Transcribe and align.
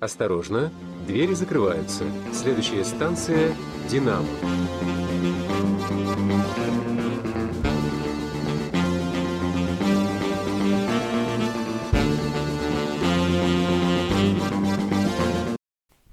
Осторожно, 0.00 0.72
двери 1.06 1.34
закрываются. 1.34 2.04
Следующая 2.32 2.86
станция– 2.86 3.54
«Динамо». 3.90 4.24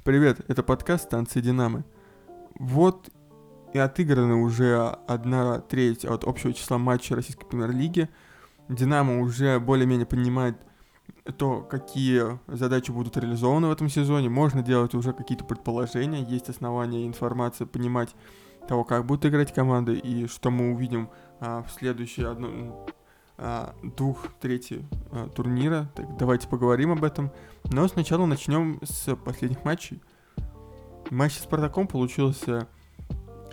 Привет, 0.04 0.42
это 0.50 0.64
подкаст 0.64 1.06
станции 1.06 1.40
Динамы. 1.40 1.86
Вот 2.60 3.10
и 3.74 3.80
отыграна 3.80 4.42
уже 4.42 4.76
одна 5.08 5.62
треть 5.62 6.04
от 6.04 6.26
общего 6.26 6.52
числа 6.52 6.78
матчей 6.78 7.16
российской 7.16 7.46
премьер-лиги. 7.46 8.10
Динамо 8.68 9.22
уже 9.22 9.62
более-менее 9.62 10.06
понимает 10.06 10.58
то, 11.32 11.62
какие 11.62 12.40
задачи 12.48 12.92
будут 12.92 13.18
реализованы 13.18 13.68
в 13.68 13.72
этом 13.72 13.90
сезоне. 13.90 14.30
Можно 14.30 14.62
делать 14.62 14.94
уже 14.94 15.14
какие-то 15.14 15.44
предположения, 15.44 16.24
есть 16.24 16.50
основания 16.50 17.06
информации 17.06 17.66
понимать 17.66 18.16
того, 18.68 18.84
как 18.84 19.06
будут 19.06 19.26
играть 19.26 19.54
команды 19.54 19.96
и 19.96 20.28
что 20.28 20.52
мы 20.52 20.74
увидим 20.74 21.10
а, 21.40 21.64
в 21.64 21.72
следующие 21.72 22.28
одно, 22.28 22.86
а, 23.38 23.76
двух 23.82 24.34
трети 24.40 24.86
а, 25.12 25.30
турнира. 25.30 25.90
Так, 25.96 26.18
давайте 26.18 26.48
поговорим 26.48 26.92
об 26.92 27.04
этом. 27.04 27.32
Но 27.66 27.88
сначала 27.88 28.26
начнем 28.26 28.80
с 28.84 29.16
последних 29.16 29.64
матчей. 29.64 30.02
Матч 31.10 31.34
с 31.34 31.44
Спартаком 31.44 31.88
получился, 31.88 32.68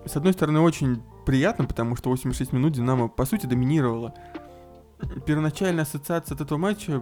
с 0.05 0.17
одной 0.17 0.33
стороны, 0.33 0.61
очень 0.61 1.03
приятно, 1.25 1.67
потому 1.67 1.97
что 1.97 2.11
86 2.11 2.53
минут 2.53 2.73
Динамо, 2.73 3.09
по 3.09 3.25
сути, 3.25 3.47
доминировала. 3.47 4.15
Первоначальная 5.27 5.85
ассоциация 5.85 6.35
от 6.35 6.41
этого 6.41 6.59
матча 6.59 7.01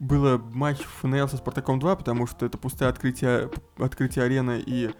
было 0.00 0.38
матч 0.38 0.78
ФНЛ 0.78 1.28
со 1.28 1.36
Спартаком 1.36 1.78
2, 1.78 1.94
потому 1.94 2.26
что 2.26 2.46
это 2.46 2.58
пустое 2.58 2.90
открытие, 2.90 3.50
открытие 3.78 4.24
арены 4.24 4.60
и 4.64 4.90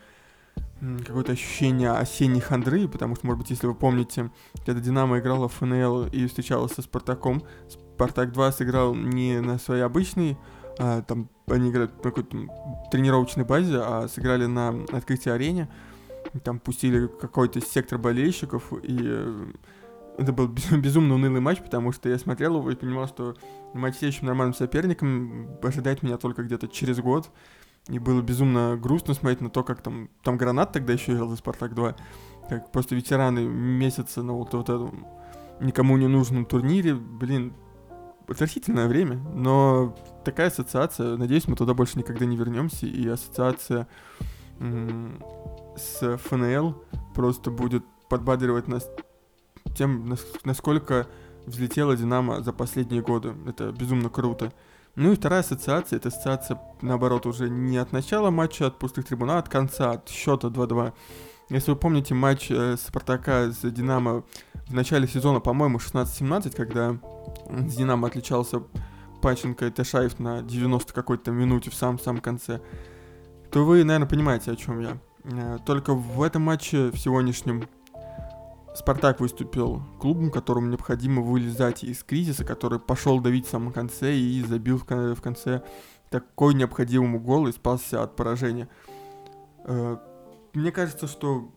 какое-то 1.07 1.33
ощущение 1.33 1.91
осенней 1.91 2.41
хандры, 2.41 2.87
потому 2.87 3.17
что, 3.17 3.27
может 3.27 3.41
быть, 3.41 3.51
если 3.51 3.67
вы 3.67 3.75
помните, 3.75 4.31
когда 4.65 4.81
Динамо 4.81 5.19
играла 5.19 5.49
в 5.49 5.55
ФНЛ 5.55 6.07
и 6.07 6.27
встречалась 6.27 6.73
со 6.73 6.83
Спартаком, 6.83 7.43
Спартак 7.69 8.33
2 8.33 8.53
сыграл 8.53 8.95
не 8.95 9.41
на 9.41 9.59
своей 9.59 9.83
обычной, 9.83 10.39
а, 10.79 11.03
там 11.03 11.29
они 11.47 11.71
играют 11.71 11.97
на 11.97 12.03
какой-то 12.03 12.37
тренировочной 12.91 13.45
базе, 13.45 13.79
а 13.79 14.07
сыграли 14.09 14.47
на 14.47 14.85
открытии 14.93 15.31
арене, 15.31 15.69
там 16.45 16.59
пустили 16.59 17.07
какой-то 17.07 17.61
сектор 17.61 17.99
болельщиков, 17.99 18.73
и 18.83 19.27
это 20.21 20.33
был 20.33 20.49
безумно 20.79 21.15
унылый 21.15 21.41
матч, 21.41 21.61
потому 21.61 21.93
что 21.93 22.09
я 22.09 22.19
смотрел 22.19 22.59
его 22.59 22.71
и 22.71 22.77
понимал, 22.77 23.09
что 23.09 23.35
матч 23.73 23.97
с 23.97 23.99
следующим 23.99 24.27
нормальным 24.27 24.55
соперником 24.55 25.49
ожидает 25.63 26.03
меня 26.03 26.19
только 26.19 26.43
где-то 26.43 26.69
через 26.69 27.01
год. 27.01 27.31
И 27.89 27.99
было 27.99 28.21
безумно 28.21 28.77
грустно 28.77 29.15
смотреть 29.15 29.41
на 29.41 29.49
то, 29.49 29.65
как 29.65 29.83
там, 29.83 30.11
там 30.23 30.37
Гранат 30.37 30.73
тогда 30.73 30.93
еще 30.93 31.13
играл 31.13 31.29
за 31.29 31.37
Спартак 31.37 31.75
2, 31.75 31.97
как 32.49 32.71
просто 32.71 32.95
ветераны 32.95 33.41
месяца 33.41 34.23
на 34.23 34.35
вот, 34.35 34.53
вот 34.53 34.69
этом 34.69 35.07
никому 35.61 35.97
не 35.97 36.07
нужном 36.07 36.45
турнире, 36.45 36.95
блин, 36.95 37.55
отвратительное 38.29 38.87
время, 38.87 39.17
но 39.35 39.97
такая 40.25 40.49
ассоциация, 40.49 41.17
надеюсь, 41.17 41.49
мы 41.49 41.57
туда 41.57 41.75
больше 41.75 41.99
никогда 41.99 42.27
не 42.27 42.37
вернемся, 42.37 42.87
и 42.87 43.09
ассоциация 43.09 43.89
с 44.59 46.19
ФНЛ 46.19 46.85
просто 47.15 47.51
будет 47.51 47.85
подбадривать 48.09 48.69
нас 48.69 48.89
тем, 49.77 50.17
насколько 50.45 51.07
взлетела 51.47 51.97
Динамо 51.97 52.43
за 52.43 52.53
последние 52.53 53.03
годы. 53.03 53.35
Это 53.47 53.73
безумно 53.73 54.09
круто. 54.09 54.53
Ну 54.97 55.13
и 55.13 55.17
вторая 55.17 55.41
ассоциация, 55.41 55.99
это 55.99 56.09
ассоциация, 56.09 56.61
наоборот, 56.83 57.27
уже 57.27 57.49
не 57.49 57.79
от 57.79 57.93
начала 57.93 58.31
матча, 58.31 58.67
от 58.67 58.79
пустых 58.79 59.07
трибун, 59.07 59.31
а 59.31 59.39
от 59.39 59.49
конца, 59.49 59.93
от 59.93 60.09
счета 60.09 60.49
2-2. 60.49 60.93
Если 61.49 61.71
вы 61.71 61.77
помните 61.77 62.15
матч 62.15 62.51
э, 62.51 62.77
Спартака 62.77 63.51
с 63.51 63.69
Динамо 63.71 64.25
в 64.69 64.75
начале 64.75 65.09
сезона, 65.09 65.41
по-моему, 65.41 65.79
16-17, 65.79 66.55
когда 66.55 66.97
с 67.49 67.75
Динамо 67.75 68.09
отличался 68.09 68.63
Паченко 69.21 69.67
и 69.67 69.71
Ташаев 69.71 70.19
на 70.19 70.43
90 70.43 70.93
какой-то 70.93 71.31
минуте 71.31 71.71
в 71.71 71.75
самом-самом 71.75 72.21
конце, 72.21 72.61
то 73.51 73.65
вы, 73.65 73.85
наверное, 73.85 74.09
понимаете, 74.09 74.53
о 74.53 74.57
чем 74.57 74.81
я. 74.81 74.99
Э, 75.25 75.59
только 75.65 75.95
в 75.95 76.23
этом 76.23 76.43
матче, 76.43 76.91
в 76.91 76.97
сегодняшнем, 76.97 77.69
Спартак 78.75 79.21
выступил 79.21 79.83
клубом, 79.99 80.31
которому 80.31 80.69
необходимо 80.69 81.23
вылезать 81.23 81.83
из 81.83 82.05
кризиса, 82.05 82.45
который 82.45 82.79
пошел 82.79 83.21
давить 83.21 83.47
в 83.47 83.51
самом 83.51 83.73
конце 83.73 84.15
и 84.15 84.43
забил 84.43 84.79
в 84.79 85.21
конце 85.21 85.63
такой 86.09 86.55
необходимый 86.55 87.21
гол 87.21 87.49
и 87.49 87.53
спасся 87.53 88.03
от 88.03 88.17
поражения. 88.17 88.69
Э, 89.65 89.97
мне 90.53 90.73
кажется, 90.73 91.07
что 91.07 91.51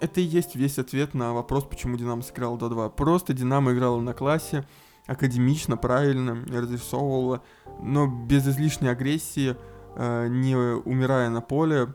это 0.00 0.20
и 0.20 0.24
есть 0.24 0.54
весь 0.54 0.78
ответ 0.78 1.14
на 1.14 1.32
вопрос, 1.32 1.64
почему 1.64 1.96
Динамо 1.96 2.22
сыграл 2.22 2.56
до 2.56 2.68
2. 2.68 2.90
Просто 2.90 3.32
Динамо 3.32 3.72
играла 3.72 4.00
на 4.00 4.14
классе, 4.14 4.66
академично, 5.06 5.76
правильно, 5.76 6.44
разрисовывала, 6.46 7.42
но 7.80 8.06
без 8.06 8.46
излишней 8.46 8.90
агрессии, 8.90 9.56
э, 9.96 10.28
не 10.28 10.56
умирая 10.56 11.30
на 11.30 11.40
поле 11.40 11.88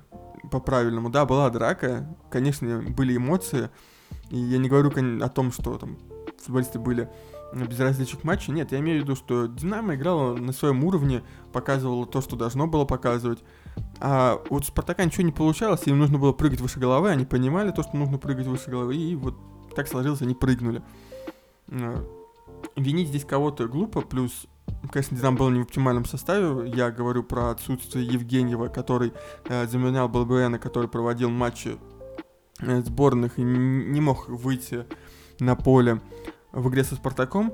по-правильному. 0.51 1.09
Да, 1.09 1.25
была 1.25 1.49
драка, 1.49 2.13
конечно, 2.29 2.81
были 2.81 3.15
эмоции, 3.15 3.69
и 4.33 4.37
я 4.37 4.57
не 4.57 4.67
говорю 4.67 4.91
о 5.23 5.29
том, 5.29 5.51
что 5.51 5.77
там 5.77 5.95
футболисты 6.39 6.79
были 6.79 7.07
без 7.53 7.79
различных 7.79 8.23
матчей. 8.23 8.51
Нет, 8.51 8.71
я 8.71 8.79
имею 8.79 9.01
в 9.01 9.03
виду, 9.03 9.15
что 9.15 9.45
Динамо 9.45 9.93
играла 9.93 10.35
на 10.35 10.51
своем 10.53 10.83
уровне, 10.83 11.21
показывала 11.51 12.07
то, 12.07 12.19
что 12.19 12.35
должно 12.35 12.65
было 12.65 12.83
показывать. 12.83 13.43
А 13.99 14.41
вот 14.49 14.65
Спартака 14.65 15.05
ничего 15.05 15.21
не 15.21 15.31
получалось, 15.31 15.83
им 15.85 15.99
нужно 15.99 16.17
было 16.17 16.31
прыгать 16.31 16.61
выше 16.61 16.79
головы, 16.79 17.09
они 17.09 17.25
понимали 17.25 17.69
то, 17.69 17.83
что 17.83 17.95
нужно 17.95 18.17
прыгать 18.17 18.47
выше 18.47 18.71
головы, 18.71 18.95
и 18.95 19.15
вот 19.15 19.35
так 19.75 19.87
сложилось, 19.87 20.23
они 20.23 20.33
прыгнули. 20.33 20.81
А, 21.69 22.03
винить 22.75 23.09
здесь 23.09 23.25
кого-то 23.25 23.67
глупо, 23.67 24.01
плюс 24.01 24.47
Конечно, 24.91 25.15
Динамо 25.15 25.37
был 25.37 25.49
не 25.49 25.59
в 25.59 25.63
оптимальном 25.63 26.05
составе. 26.05 26.69
Я 26.69 26.91
говорю 26.91 27.23
про 27.23 27.51
отсутствие 27.51 28.05
Евгеньева, 28.05 28.67
который 28.67 29.13
э, 29.45 29.67
заменял 29.67 30.09
БЛБН, 30.09 30.57
который 30.59 30.89
проводил 30.89 31.29
матчи 31.29 31.77
сборных 32.59 33.39
и 33.39 33.41
не 33.43 34.01
мог 34.01 34.27
выйти 34.27 34.85
на 35.39 35.55
поле 35.55 36.01
в 36.51 36.69
игре 36.69 36.83
со 36.83 36.95
Спартаком. 36.95 37.53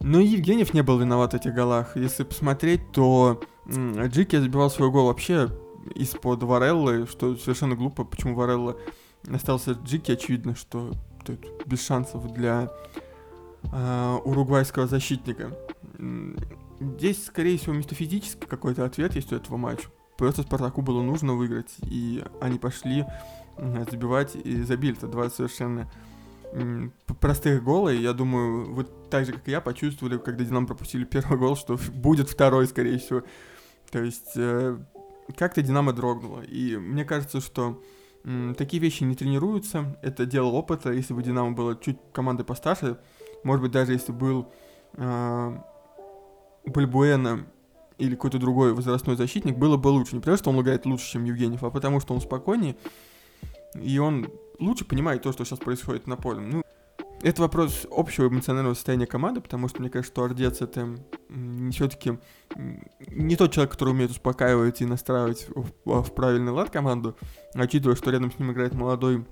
Но 0.00 0.18
и 0.18 0.26
Евгеньев 0.26 0.74
не 0.74 0.82
был 0.82 0.98
виноват 0.98 1.32
в 1.32 1.36
этих 1.36 1.54
голах. 1.54 1.96
Если 1.96 2.24
посмотреть, 2.24 2.90
то 2.92 3.40
Джики 3.68 4.36
забивал 4.36 4.70
свой 4.70 4.90
гол 4.90 5.06
вообще 5.06 5.48
из-под 5.94 6.42
Вареллы, 6.42 7.06
что 7.06 7.36
совершенно 7.36 7.76
глупо, 7.76 8.04
почему 8.04 8.34
Варелла 8.34 8.76
остался 9.32 9.72
Джики, 9.72 10.12
очевидно, 10.12 10.56
что 10.56 10.92
тут 11.24 11.66
без 11.66 11.84
шансов 11.84 12.32
для 12.32 12.70
э, 13.72 14.18
уругвайского 14.24 14.86
защитника. 14.86 15.56
Здесь, 16.80 17.26
скорее 17.26 17.58
всего, 17.58 17.74
метафизический 17.74 18.46
какой-то 18.48 18.84
ответ 18.84 19.14
есть 19.14 19.32
у 19.32 19.36
этого 19.36 19.56
матча. 19.56 19.88
Просто 20.18 20.42
Спартаку 20.42 20.82
было 20.82 21.02
нужно 21.02 21.34
выиграть, 21.34 21.74
и 21.82 22.24
они 22.40 22.58
пошли 22.58 23.04
забивать 23.90 24.34
и 24.36 24.62
забили. 24.62 24.96
Это 24.96 25.08
два 25.08 25.30
совершенно 25.30 25.90
простых 27.20 27.62
гола, 27.62 27.88
и 27.88 28.02
я 28.02 28.12
думаю, 28.12 28.74
вот 28.74 29.08
так 29.08 29.24
же, 29.24 29.32
как 29.32 29.48
и 29.48 29.50
я, 29.50 29.60
почувствовали, 29.60 30.18
когда 30.18 30.44
Динамо 30.44 30.66
пропустили 30.66 31.04
первый 31.04 31.38
гол, 31.38 31.56
что 31.56 31.78
будет 31.94 32.28
второй, 32.28 32.66
скорее 32.66 32.98
всего. 32.98 33.22
То 33.90 34.02
есть 34.02 34.32
э, 34.36 34.78
как-то 35.36 35.62
Динамо 35.62 35.92
дрогнуло. 35.92 36.42
И 36.42 36.76
мне 36.76 37.04
кажется, 37.04 37.40
что 37.40 37.80
м, 38.24 38.54
такие 38.54 38.82
вещи 38.82 39.04
не 39.04 39.14
тренируются. 39.14 39.98
Это 40.02 40.26
дело 40.26 40.48
опыта. 40.48 40.92
Если 40.92 41.14
бы 41.14 41.22
Динамо 41.22 41.52
было 41.52 41.76
чуть 41.76 41.98
командой 42.12 42.44
постарше, 42.44 42.98
может 43.44 43.62
быть, 43.62 43.72
даже 43.72 43.92
если 43.92 44.12
был 44.12 44.52
э, 44.94 45.56
Бальбуэна 46.66 47.46
или 47.98 48.14
какой-то 48.14 48.38
другой 48.38 48.72
возрастной 48.72 49.16
защитник, 49.16 49.56
было 49.56 49.76
бы 49.76 49.88
лучше. 49.88 50.14
Не 50.14 50.20
потому, 50.20 50.36
что 50.36 50.50
он 50.50 50.60
играет 50.60 50.86
лучше, 50.86 51.12
чем 51.12 51.24
Евгеньев, 51.24 51.62
а 51.64 51.70
потому, 51.70 52.00
что 52.00 52.14
он 52.14 52.20
спокойнее, 52.20 52.76
и 53.74 53.98
он 53.98 54.28
лучше 54.58 54.84
понимает 54.84 55.22
то, 55.22 55.32
что 55.32 55.44
сейчас 55.44 55.58
происходит 55.58 56.06
на 56.06 56.16
поле. 56.16 56.40
Ну, 56.40 56.62
это 57.22 57.42
вопрос 57.42 57.86
общего 57.90 58.26
эмоционального 58.26 58.74
состояния 58.74 59.06
команды, 59.06 59.40
потому 59.40 59.68
что 59.68 59.80
мне 59.80 59.90
кажется, 59.90 60.12
что 60.12 60.24
Ордец 60.24 60.60
это 60.60 60.96
все-таки 61.70 62.18
не 63.08 63.36
тот 63.36 63.52
человек, 63.52 63.72
который 63.72 63.90
умеет 63.90 64.10
успокаивать 64.10 64.80
и 64.80 64.86
настраивать 64.86 65.46
в, 65.54 66.02
в 66.02 66.14
правильный 66.14 66.52
лад 66.52 66.70
команду, 66.70 67.16
а 67.54 67.62
учитывая, 67.62 67.96
что 67.96 68.10
рядом 68.10 68.32
с 68.32 68.38
ним 68.38 68.50
играет 68.50 68.74
молодой 68.74 69.24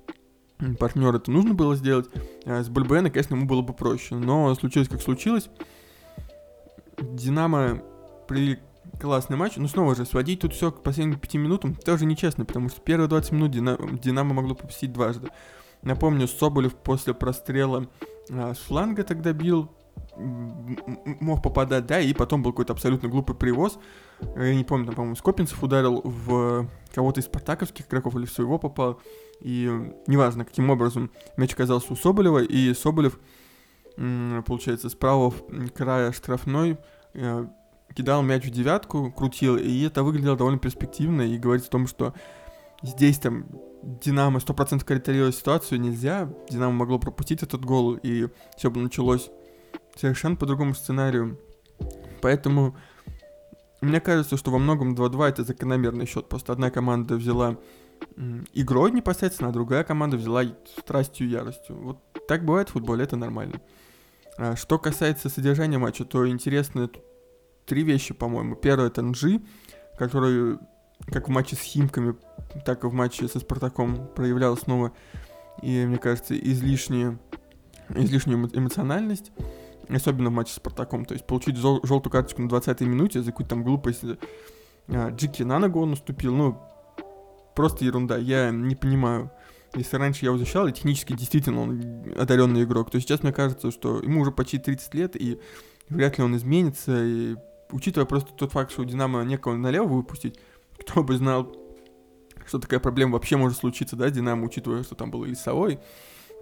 партнер, 0.78 1.14
это 1.14 1.30
нужно 1.30 1.54
было 1.54 1.74
сделать. 1.74 2.08
А 2.44 2.62
с 2.62 2.68
Бульбена, 2.68 3.10
конечно, 3.10 3.34
ему 3.34 3.46
было 3.46 3.62
бы 3.62 3.72
проще, 3.72 4.14
но 4.14 4.54
случилось 4.54 4.88
как 4.88 5.02
случилось. 5.02 5.48
Динамо 7.00 7.82
при 8.28 8.60
классный 9.00 9.36
матч, 9.36 9.56
но 9.56 9.68
снова 9.68 9.94
же 9.94 10.04
сводить 10.04 10.40
тут 10.40 10.52
все 10.54 10.70
к 10.70 10.82
последним 10.82 11.18
пяти 11.18 11.38
минутам 11.38 11.74
тоже 11.74 12.04
нечестно, 12.04 12.44
потому 12.44 12.68
что 12.68 12.80
первые 12.80 13.08
20 13.08 13.32
минут 13.32 13.50
Динамо, 13.50 13.98
Динамо 13.98 14.34
могло 14.34 14.54
попустить 14.54 14.92
дважды. 14.92 15.28
Напомню, 15.82 16.28
Соболев 16.28 16.74
после 16.74 17.14
прострела 17.14 17.88
а, 18.30 18.54
с 18.54 19.04
тогда 19.04 19.32
бил, 19.32 19.70
мог 20.16 21.42
попадать, 21.42 21.86
да, 21.86 22.00
и 22.00 22.12
потом 22.12 22.42
был 22.42 22.52
какой-то 22.52 22.72
абсолютно 22.72 23.08
глупый 23.08 23.34
привоз. 23.34 23.78
Я 24.36 24.54
не 24.54 24.64
помню, 24.64 24.86
там, 24.86 24.94
по-моему, 24.94 25.16
Скопинцев 25.16 25.62
ударил 25.62 26.02
в 26.04 26.68
кого-то 26.94 27.20
из 27.20 27.24
спартаковских 27.24 27.86
игроков 27.86 28.16
или 28.16 28.26
в 28.26 28.32
своего 28.32 28.58
попал. 28.58 29.00
И 29.40 29.70
неважно, 30.06 30.44
каким 30.44 30.68
образом 30.68 31.10
мяч 31.36 31.54
оказался 31.54 31.92
у 31.92 31.96
Соболева, 31.96 32.42
и 32.42 32.74
Соболев, 32.74 33.18
получается, 33.96 34.90
с 34.90 34.94
правого 34.94 35.32
края 35.74 36.12
штрафной 36.12 36.76
э, 37.14 37.46
кидал 37.94 38.22
мяч 38.22 38.44
в 38.44 38.50
девятку, 38.50 39.10
крутил, 39.10 39.56
и 39.56 39.82
это 39.82 40.02
выглядело 40.02 40.36
довольно 40.36 40.58
перспективно, 40.58 41.22
и 41.22 41.38
говорит 41.38 41.66
о 41.66 41.70
том, 41.70 41.86
что 41.86 42.14
здесь 42.82 43.18
там 43.18 43.46
Динамо 43.82 44.38
100% 44.38 44.84
корректировать 44.84 45.34
ситуацию 45.34 45.80
нельзя, 45.80 46.32
Динамо 46.50 46.72
могло 46.72 46.98
пропустить 46.98 47.42
этот 47.42 47.64
гол, 47.64 47.94
и 47.94 48.28
все 48.56 48.70
бы 48.70 48.80
началось 48.80 49.30
совершенно 49.96 50.36
по 50.36 50.46
другому 50.46 50.74
сценарию. 50.74 51.38
Поэтому 52.20 52.76
мне 53.80 54.00
кажется, 54.00 54.36
что 54.36 54.50
во 54.50 54.58
многом 54.58 54.94
2-2 54.94 55.28
это 55.28 55.44
закономерный 55.44 56.06
счет. 56.06 56.28
Просто 56.28 56.52
одна 56.52 56.70
команда 56.70 57.16
взяла 57.16 57.56
игрой 58.52 58.90
непосредственно, 58.92 59.50
а 59.50 59.52
другая 59.52 59.84
команда 59.84 60.16
взяла 60.16 60.44
страстью 60.78 61.26
и 61.26 61.30
яростью. 61.30 61.76
Вот 61.76 61.98
так 62.28 62.44
бывает 62.44 62.68
в 62.68 62.72
футболе, 62.72 63.04
это 63.04 63.16
нормально. 63.16 63.60
А 64.36 64.56
что 64.56 64.78
касается 64.78 65.28
содержания 65.28 65.78
матча, 65.78 66.04
то 66.04 66.28
интересно 66.28 66.82
три 67.70 67.84
вещи, 67.84 68.12
по-моему. 68.12 68.56
Первое 68.56 68.88
это 68.88 69.00
Нжи, 69.00 69.40
который 69.96 70.58
как 71.06 71.28
в 71.28 71.30
матче 71.30 71.54
с 71.54 71.60
Химками, 71.60 72.16
так 72.66 72.82
и 72.82 72.88
в 72.88 72.92
матче 72.92 73.28
со 73.28 73.38
Спартаком 73.38 74.08
проявлял 74.16 74.56
снова, 74.56 74.92
и, 75.62 75.86
мне 75.86 75.98
кажется, 75.98 76.36
излишнюю, 76.36 77.20
излишнюю 77.90 78.50
эмоциональность 78.52 79.30
особенно 79.88 80.30
в 80.30 80.32
матче 80.32 80.52
с 80.52 80.56
Спартаком. 80.56 81.04
То 81.04 81.14
есть 81.14 81.26
получить 81.26 81.56
жел- 81.56 81.80
желтую 81.84 82.12
карточку 82.12 82.42
на 82.42 82.48
20-й 82.48 82.86
минуте 82.86 83.22
за 83.22 83.30
какую-то 83.30 83.50
там 83.50 83.64
глупость. 83.64 84.04
А, 84.88 85.10
Джики 85.10 85.42
на 85.42 85.58
ногу 85.58 85.80
он 85.80 85.90
наступил, 85.90 86.34
ну, 86.34 86.60
просто 87.54 87.84
ерунда. 87.84 88.16
Я 88.16 88.50
не 88.50 88.74
понимаю. 88.74 89.30
Если 89.74 89.96
раньше 89.96 90.24
я 90.24 90.30
его 90.30 90.38
защищал, 90.38 90.66
и 90.66 90.72
технически 90.72 91.12
действительно 91.12 91.62
он 91.62 92.04
одаренный 92.16 92.64
игрок, 92.64 92.90
то 92.90 93.00
сейчас 93.00 93.22
мне 93.22 93.32
кажется, 93.32 93.70
что 93.70 94.00
ему 94.00 94.20
уже 94.20 94.32
почти 94.32 94.58
30 94.58 94.94
лет, 94.94 95.16
и 95.16 95.40
вряд 95.88 96.18
ли 96.18 96.24
он 96.24 96.36
изменится. 96.36 97.04
И 97.04 97.36
учитывая 97.72 98.06
просто 98.06 98.32
тот 98.32 98.52
факт, 98.52 98.72
что 98.72 98.82
у 98.82 98.84
Динамо 98.84 99.22
некого 99.22 99.56
налево 99.56 99.86
выпустить, 99.86 100.38
кто 100.78 101.02
бы 101.02 101.16
знал, 101.16 101.54
что 102.46 102.58
такая 102.58 102.80
проблема 102.80 103.12
вообще 103.12 103.36
может 103.36 103.58
случиться, 103.58 103.96
да, 103.96 104.10
Динамо, 104.10 104.44
учитывая, 104.44 104.82
что 104.82 104.94
там 104.94 105.10
был 105.10 105.24
и 105.24 105.28
Лисовой, 105.28 105.78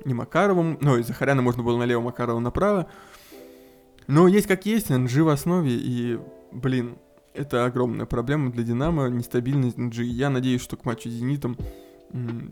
и 0.05 0.15
Макаровым, 0.15 0.79
ну, 0.81 0.97
и 0.97 1.03
Захаряна 1.03 1.43
можно 1.43 1.63
было 1.63 1.77
налево, 1.77 2.01
Макарова 2.01 2.39
направо. 2.39 2.89
Но 4.07 4.27
есть 4.27 4.47
как 4.47 4.65
есть, 4.65 4.91
NG 4.91 5.23
в 5.23 5.29
основе, 5.29 5.71
и, 5.75 6.19
блин, 6.53 6.99
это 7.35 7.67
огромная 7.67 8.07
проблема 8.07 8.51
для 8.51 8.65
Динамо, 8.65 9.09
нестабильность 9.09 9.77
NG. 9.77 10.03
Я 10.05 10.31
надеюсь, 10.31 10.63
что 10.63 10.77
к 10.77 10.85
матчу 10.85 11.09
с 11.09 11.13
Зенитом 11.13 11.57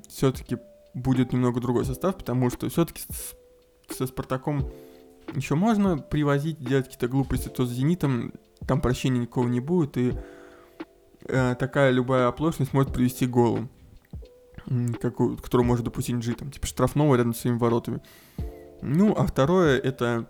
все-таки 0.09 0.59
будет 0.93 1.33
немного 1.33 1.61
другой 1.61 1.85
состав, 1.85 2.17
потому 2.17 2.51
что 2.51 2.69
все-таки 2.69 3.03
со 3.89 4.07
Спартаком 4.07 4.71
еще 5.35 5.55
можно 5.55 5.99
привозить, 5.99 6.59
делать 6.59 6.87
какие-то 6.87 7.09
глупости, 7.09 7.49
то 7.49 7.65
с 7.65 7.71
Зенитом 7.71 8.33
там 8.67 8.81
прощения 8.81 9.21
никого 9.21 9.49
не 9.49 9.61
будет, 9.61 9.97
и 9.97 10.15
э, 11.29 11.55
такая 11.59 11.91
любая 11.91 12.29
оплошность 12.29 12.73
может 12.73 12.93
привести 12.93 13.27
к 13.27 13.31
голу, 13.31 13.69
как, 15.01 15.17
которую 15.17 15.67
может 15.67 15.85
допустить 15.85 16.17
Джи, 16.17 16.35
там, 16.35 16.51
типа 16.51 16.67
штрафного 16.67 17.15
рядом 17.15 17.35
с 17.35 17.41
своими 17.41 17.59
воротами. 17.59 18.01
Ну, 18.83 19.15
а 19.17 19.27
второе, 19.27 19.79
это 19.79 20.29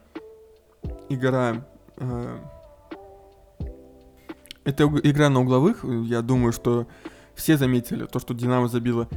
игра... 1.09 1.67
Э, 1.97 2.39
это 4.65 4.85
игра 4.85 5.29
на 5.29 5.41
угловых. 5.41 5.85
Я 5.85 6.23
думаю, 6.23 6.53
что 6.53 6.89
все 7.37 7.57
заметили 7.57 8.05
то, 8.07 8.19
что 8.19 8.35
Динамо 8.35 8.67
забила 8.67 9.09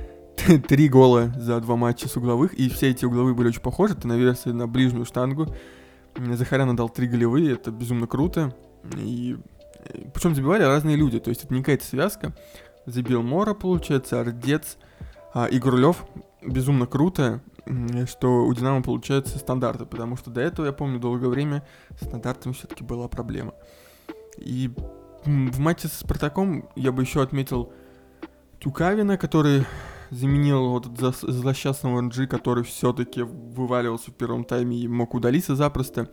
три 0.67 0.87
гола 0.87 1.33
за 1.37 1.59
два 1.59 1.75
матча 1.75 2.07
с 2.07 2.15
угловых, 2.17 2.53
и 2.53 2.69
все 2.69 2.91
эти 2.91 3.05
угловые 3.05 3.33
были 3.33 3.47
очень 3.47 3.61
похожи. 3.61 3.95
Ты 3.95 4.07
навесили 4.07 4.53
на 4.53 4.67
ближнюю 4.67 5.05
штангу. 5.05 5.47
Захарян 6.15 6.75
дал 6.75 6.89
три 6.89 7.07
голевые, 7.07 7.53
это 7.53 7.71
безумно 7.71 8.05
круто. 8.05 8.55
И 8.97 9.37
причем 10.13 10.35
забивали 10.35 10.63
разные 10.63 10.95
люди, 10.95 11.19
то 11.19 11.29
есть 11.29 11.43
это 11.43 11.53
не 11.53 11.61
какая-то 11.61 11.85
связка. 11.85 12.35
Забил 12.85 13.21
Мора, 13.21 13.53
получается, 13.53 14.19
Ордец, 14.19 14.77
а, 15.33 15.45
и 15.45 15.59
Гурлев. 15.59 16.05
Безумно 16.41 16.87
круто 16.87 17.41
что 18.07 18.45
у 18.45 18.53
Динамо 18.53 18.81
получается 18.81 19.37
стандарты, 19.37 19.85
потому 19.85 20.17
что 20.17 20.31
до 20.31 20.41
этого, 20.41 20.65
я 20.65 20.73
помню, 20.73 20.99
долгое 20.99 21.27
время 21.27 21.63
с 21.99 22.05
стандартами 22.05 22.53
все-таки 22.53 22.83
была 22.83 23.07
проблема. 23.07 23.53
И 24.37 24.71
в 25.25 25.59
матче 25.59 25.87
с 25.87 25.93
Спартаком 25.93 26.67
я 26.75 26.91
бы 26.91 27.03
еще 27.03 27.21
отметил 27.21 27.71
Тюкавина, 28.59 29.17
который 29.17 29.65
заменил 30.09 30.69
вот 30.69 30.87
злосчастного 30.87 32.01
NG, 32.01 32.25
который 32.25 32.63
все-таки 32.63 33.21
вываливался 33.21 34.11
в 34.11 34.15
первом 34.15 34.45
тайме 34.45 34.77
и 34.77 34.87
мог 34.87 35.13
удалиться 35.13 35.55
запросто. 35.55 36.09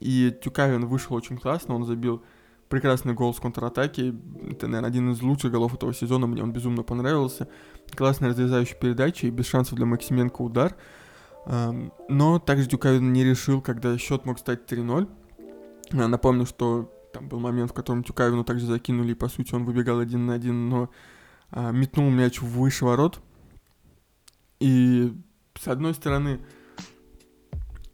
И 0.00 0.36
Тюкавин 0.42 0.86
вышел 0.86 1.14
очень 1.16 1.38
классно, 1.38 1.74
он 1.74 1.84
забил 1.84 2.22
прекрасный 2.68 3.14
гол 3.14 3.34
с 3.34 3.40
контратаки. 3.40 4.14
Это, 4.50 4.66
наверное, 4.66 4.90
один 4.90 5.12
из 5.12 5.22
лучших 5.22 5.52
голов 5.52 5.74
этого 5.74 5.94
сезона, 5.94 6.26
мне 6.26 6.42
он 6.42 6.52
безумно 6.52 6.82
понравился. 6.82 7.48
Классная 7.94 8.30
разрезающая 8.30 8.76
передача 8.76 9.26
и 9.26 9.30
без 9.30 9.46
шансов 9.46 9.76
для 9.76 9.86
Максименко 9.86 10.42
удар. 10.42 10.74
Но 11.46 12.38
также 12.38 12.66
Дюкавин 12.68 13.12
не 13.12 13.22
решил, 13.22 13.60
когда 13.60 13.96
счет 13.98 14.24
мог 14.24 14.38
стать 14.38 14.70
3-0. 14.70 15.08
Напомню, 15.92 16.46
что 16.46 16.90
там 17.12 17.28
был 17.28 17.38
момент, 17.38 17.70
в 17.70 17.74
котором 17.74 18.02
Тюкавину 18.02 18.44
также 18.44 18.66
закинули, 18.66 19.12
и 19.12 19.14
по 19.14 19.28
сути 19.28 19.54
он 19.54 19.64
выбегал 19.64 20.00
один 20.00 20.26
на 20.26 20.34
один, 20.34 20.68
но 20.68 20.90
а, 21.50 21.70
метнул 21.70 22.10
мяч 22.10 22.40
выше 22.40 22.84
ворот. 22.84 23.20
И 24.58 25.14
с 25.58 25.68
одной 25.68 25.94
стороны, 25.94 26.40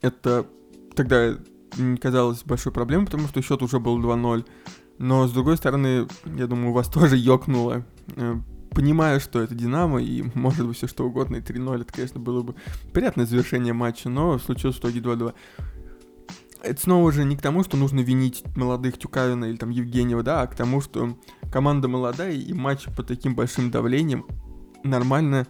это 0.01 0.47
тогда 0.95 1.37
не 1.77 1.97
казалось 1.97 2.43
большой 2.45 2.73
проблемой, 2.73 3.07
потому 3.07 3.29
что 3.29 3.43
счет 3.43 3.63
уже 3.63 3.79
был 3.79 4.01
2-0. 4.01 4.47
Но, 4.99 5.27
с 5.27 5.33
другой 5.33 5.57
стороны, 5.57 6.07
я 6.25 6.47
думаю, 6.47 6.71
у 6.71 6.75
вас 6.75 6.89
тоже 6.93 7.17
ёкнуло. 7.17 7.85
Э, 8.17 8.37
понимаю, 8.71 9.21
что 9.21 9.41
это 9.41 9.55
Динамо, 9.55 10.03
и 10.03 10.25
может 10.35 10.67
быть 10.67 10.77
все 10.77 10.87
что 10.87 11.07
угодно, 11.07 11.37
и 11.37 11.41
3-0, 11.41 11.83
это, 11.83 11.93
конечно, 11.93 12.21
было 12.21 12.43
бы 12.43 12.55
приятное 12.93 13.27
завершение 13.27 13.73
матча, 13.73 14.09
но 14.09 14.39
случилось 14.39 14.77
в 14.77 14.81
итоге 14.81 15.01
2-2. 15.01 15.35
Это 16.63 16.81
снова 16.81 17.11
же 17.11 17.25
не 17.25 17.37
к 17.37 17.43
тому, 17.43 17.65
что 17.65 17.77
нужно 17.77 18.01
винить 18.01 18.45
молодых 18.55 18.99
Тюкавина 18.99 19.47
или 19.47 19.57
там 19.57 19.71
Евгеньева, 19.71 20.23
да, 20.23 20.43
а 20.43 20.47
к 20.47 20.55
тому, 20.55 20.83
что 20.83 21.17
команда 21.51 21.89
молодая, 21.89 22.33
и 22.33 22.53
матч 22.53 22.85
под 22.95 23.07
таким 23.07 23.35
большим 23.35 23.71
давлением 23.71 24.27
нормально 24.85 25.47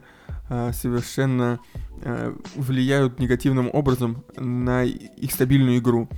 совершенно 0.72 1.60
Э, 2.02 2.34
влияют 2.54 3.18
негативным 3.18 3.68
образом 3.70 4.24
на 4.36 4.84
их 4.84 5.32
стабильную 5.32 5.78
игру. 5.78 6.08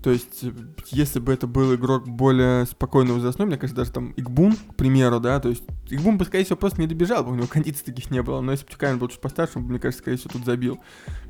То 0.00 0.10
есть, 0.10 0.44
если 0.90 1.18
бы 1.18 1.32
это 1.32 1.48
был 1.48 1.74
игрок 1.74 2.06
более 2.06 2.66
спокойно 2.66 3.14
возрастной, 3.14 3.48
мне 3.48 3.56
кажется, 3.56 3.80
даже 3.80 3.90
там 3.90 4.14
Игбум, 4.16 4.54
к 4.54 4.76
примеру, 4.76 5.18
да, 5.18 5.40
то 5.40 5.48
есть 5.48 5.64
Игбум 5.90 6.18
бы, 6.18 6.24
скорее 6.24 6.44
всего, 6.44 6.56
просто 6.56 6.80
не 6.80 6.86
добежал, 6.86 7.24
бы 7.24 7.32
у 7.32 7.34
него 7.34 7.48
кондиций 7.48 7.84
таких 7.84 8.12
не 8.12 8.22
было, 8.22 8.40
но 8.42 8.52
если 8.52 8.64
бы 8.64 8.70
Тюканин 8.70 8.98
был 8.98 9.08
чуть 9.08 9.20
постарше, 9.20 9.54
он 9.56 9.64
бы, 9.64 9.70
мне 9.70 9.80
кажется, 9.80 10.02
скорее 10.02 10.18
всего, 10.18 10.30
тут 10.34 10.44
забил, 10.44 10.78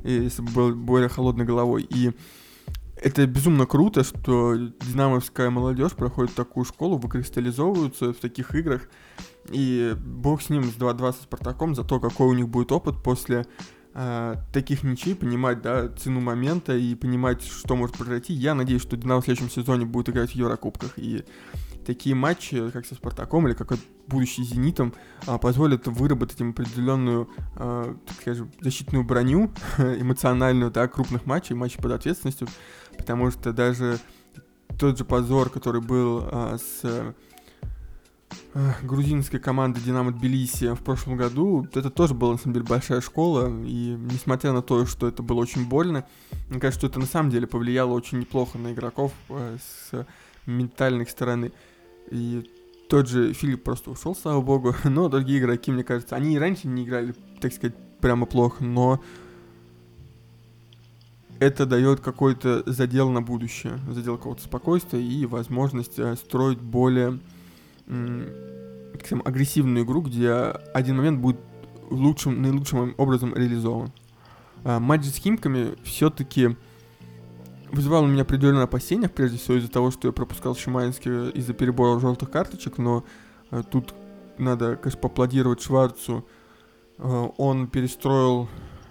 если 0.03 0.43
бы 0.43 0.51
был 0.51 0.75
более 0.75 1.09
холодной 1.09 1.45
головой. 1.45 1.87
И 1.89 2.11
это 3.01 3.25
безумно 3.25 3.65
круто, 3.65 4.03
что 4.03 4.55
динамовская 4.55 5.49
молодежь 5.49 5.93
проходит 5.93 6.35
такую 6.35 6.65
школу, 6.65 6.97
выкристаллизовываются 6.97 8.13
в 8.13 8.17
таких 8.17 8.53
играх, 8.53 8.87
и 9.51 9.95
бог 9.99 10.41
с 10.41 10.49
ним, 10.49 10.63
с 10.63 10.75
2-2 10.75 11.13
со 11.13 11.23
Спартаком, 11.23 11.75
за 11.75 11.83
то, 11.83 11.99
какой 11.99 12.27
у 12.27 12.33
них 12.33 12.47
будет 12.47 12.71
опыт 12.71 13.01
после 13.03 13.45
э, 13.93 14.35
таких 14.53 14.83
ничей, 14.83 15.15
понимать, 15.15 15.61
да, 15.61 15.87
цену 15.89 16.19
момента 16.19 16.75
и 16.75 16.95
понимать, 16.95 17.43
что 17.43 17.75
может 17.75 17.97
произойти. 17.97 18.33
Я 18.33 18.55
надеюсь, 18.55 18.81
что 18.81 18.97
Динамо 18.97 19.21
в 19.21 19.25
следующем 19.25 19.49
сезоне 19.49 19.85
будет 19.85 20.09
играть 20.09 20.31
в 20.31 20.35
Еврокубках, 20.35 20.93
и 20.97 21.23
такие 21.85 22.15
матчи, 22.15 22.69
как 22.71 22.85
со 22.85 22.95
Спартаком 22.95 23.47
или 23.47 23.53
как 23.53 23.73
будущий 24.07 24.43
Зенитом, 24.43 24.93
э, 25.27 25.37
позволят 25.37 25.87
выработать 25.87 26.41
им 26.41 26.51
определенную, 26.51 27.29
э, 27.55 27.95
так 28.05 28.17
скажем, 28.21 28.51
защитную 28.61 29.03
броню 29.03 29.51
эмоциональную, 29.77 30.71
да, 30.71 30.87
крупных 30.87 31.25
матчей, 31.25 31.55
матчей 31.55 31.81
под 31.81 31.93
ответственностью, 31.93 32.47
потому 32.97 33.31
что 33.31 33.53
даже 33.53 33.99
тот 34.77 34.97
же 34.97 35.05
позор, 35.05 35.49
который 35.49 35.81
был 35.81 36.27
э, 36.29 36.57
с 36.57 37.13
грузинской 38.83 39.39
команды 39.39 39.81
Динамо 39.81 40.11
Тбилиси 40.11 40.73
в 40.73 40.79
прошлом 40.79 41.17
году, 41.17 41.67
это 41.73 41.89
тоже 41.89 42.13
была, 42.13 42.33
на 42.33 42.37
самом 42.37 42.53
деле, 42.53 42.65
большая 42.65 43.01
школа, 43.01 43.47
и 43.47 43.97
несмотря 44.11 44.53
на 44.53 44.61
то, 44.61 44.85
что 44.85 45.07
это 45.07 45.23
было 45.23 45.39
очень 45.39 45.67
больно, 45.67 46.05
мне 46.49 46.59
кажется, 46.59 46.79
что 46.79 46.87
это 46.87 46.99
на 46.99 47.05
самом 47.05 47.29
деле 47.29 47.47
повлияло 47.47 47.91
очень 47.91 48.19
неплохо 48.19 48.57
на 48.57 48.71
игроков 48.73 49.11
э, 49.29 49.57
с 49.59 50.05
ментальной 50.45 51.05
стороны. 51.05 51.51
И 52.11 52.49
тот 52.87 53.09
же 53.09 53.33
Филипп 53.33 53.63
просто 53.63 53.91
ушел, 53.91 54.15
слава 54.15 54.41
богу, 54.41 54.75
но 54.83 55.09
другие 55.09 55.39
игроки, 55.39 55.71
мне 55.71 55.83
кажется, 55.83 56.15
они 56.15 56.35
и 56.35 56.39
раньше 56.39 56.67
не 56.67 56.83
играли, 56.83 57.13
так 57.41 57.53
сказать, 57.53 57.75
прямо 57.99 58.25
плохо, 58.25 58.63
но 58.63 59.01
это 61.39 61.65
дает 61.65 61.99
какой-то 61.99 62.63
задел 62.65 63.09
на 63.09 63.21
будущее, 63.21 63.79
задел 63.89 64.17
какого-то 64.17 64.43
спокойствия 64.43 65.01
и 65.01 65.25
возможность 65.25 65.99
э, 65.99 66.15
строить 66.15 66.59
более 66.59 67.19
скажем, 67.85 69.21
агрессивную 69.23 69.85
игру, 69.85 70.01
где 70.01 70.31
один 70.31 70.97
момент 70.97 71.19
будет 71.19 71.39
лучшим, 71.89 72.41
наилучшим 72.41 72.95
образом 72.97 73.33
реализован. 73.35 73.91
А, 74.63 74.79
матч 74.79 75.05
с 75.05 75.15
Химками 75.17 75.75
все-таки 75.83 76.55
вызывал 77.71 78.03
у 78.03 78.07
меня 78.07 78.23
определенные 78.23 78.63
опасения, 78.63 79.09
прежде 79.09 79.37
всего 79.37 79.57
из-за 79.57 79.69
того, 79.69 79.91
что 79.91 80.07
я 80.07 80.11
пропускал 80.11 80.55
Шиманский 80.55 81.29
из-за 81.31 81.53
перебора 81.53 81.99
желтых 81.99 82.31
карточек, 82.31 82.77
но 82.77 83.03
э, 83.51 83.63
тут 83.69 83.93
надо, 84.37 84.75
конечно, 84.75 85.01
поаплодировать 85.01 85.61
Шварцу. 85.61 86.25
Э, 86.97 87.29
он 87.37 87.67
перестроил... 87.67 88.47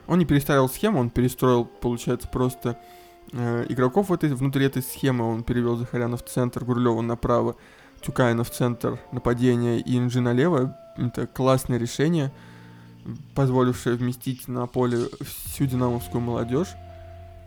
Он 0.07 0.19
не 0.19 0.27
перестраивал 0.27 0.69
схему, 0.69 1.01
он 1.01 1.09
перестроил, 1.09 1.65
получается, 1.65 2.29
просто 2.29 2.79
э, 3.33 3.65
игроков 3.71 4.11
в 4.11 4.13
этой, 4.13 4.35
внутри 4.35 4.67
этой 4.67 4.83
схемы. 4.83 5.25
Он 5.25 5.43
перевел 5.43 5.77
Захаряна 5.77 6.19
в 6.19 6.25
центр, 6.25 6.63
Гурлева 6.63 7.01
направо, 7.01 7.57
Тюкаина 8.05 8.45
в 8.45 8.51
центр 8.51 8.99
нападения 9.13 9.79
и 9.79 9.99
Инжи 9.99 10.21
налево. 10.21 10.77
Это 10.97 11.27
классное 11.27 11.79
решение, 11.79 12.33
позволившее 13.35 13.97
вместить 13.97 14.47
на 14.49 14.67
поле 14.67 15.09
всю 15.23 15.67
динамовскую 15.67 16.21
молодежь. 16.21 16.69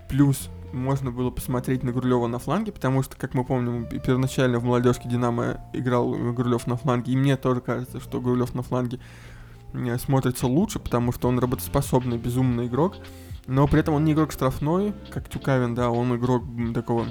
Плюс 0.10 0.50
можно 0.74 1.12
было 1.12 1.30
посмотреть 1.30 1.84
на 1.84 1.92
Гурлева 1.92 2.28
на 2.28 2.40
фланге, 2.40 2.72
потому 2.72 3.04
что, 3.04 3.16
как 3.16 3.34
мы 3.34 3.44
помним, 3.44 3.86
первоначально 3.86 4.60
в 4.60 4.64
молодежке 4.64 5.08
Динамо 5.08 5.62
играл 5.74 6.12
Гурлев 6.12 6.68
на 6.68 6.76
фланге, 6.76 7.14
и 7.14 7.18
мне 7.18 7.38
тоже 7.38 7.62
кажется, 7.62 8.00
что 8.00 8.20
Гурлев 8.20 8.54
на 8.54 8.64
фланге 8.64 9.00
э, 9.74 9.98
смотрится 9.98 10.48
лучше, 10.48 10.80
потому 10.80 11.12
что 11.12 11.28
он 11.28 11.40
работоспособный, 11.40 12.18
безумный 12.18 12.68
игрок, 12.68 12.96
но 13.48 13.68
при 13.68 13.80
этом 13.80 13.94
он 13.94 14.04
не 14.04 14.14
игрок 14.14 14.32
штрафной, 14.32 14.94
как 15.12 15.30
Тюкавин, 15.30 15.74
да, 15.74 15.90
он 15.90 16.16
игрок 16.16 16.44
такого 16.74 17.08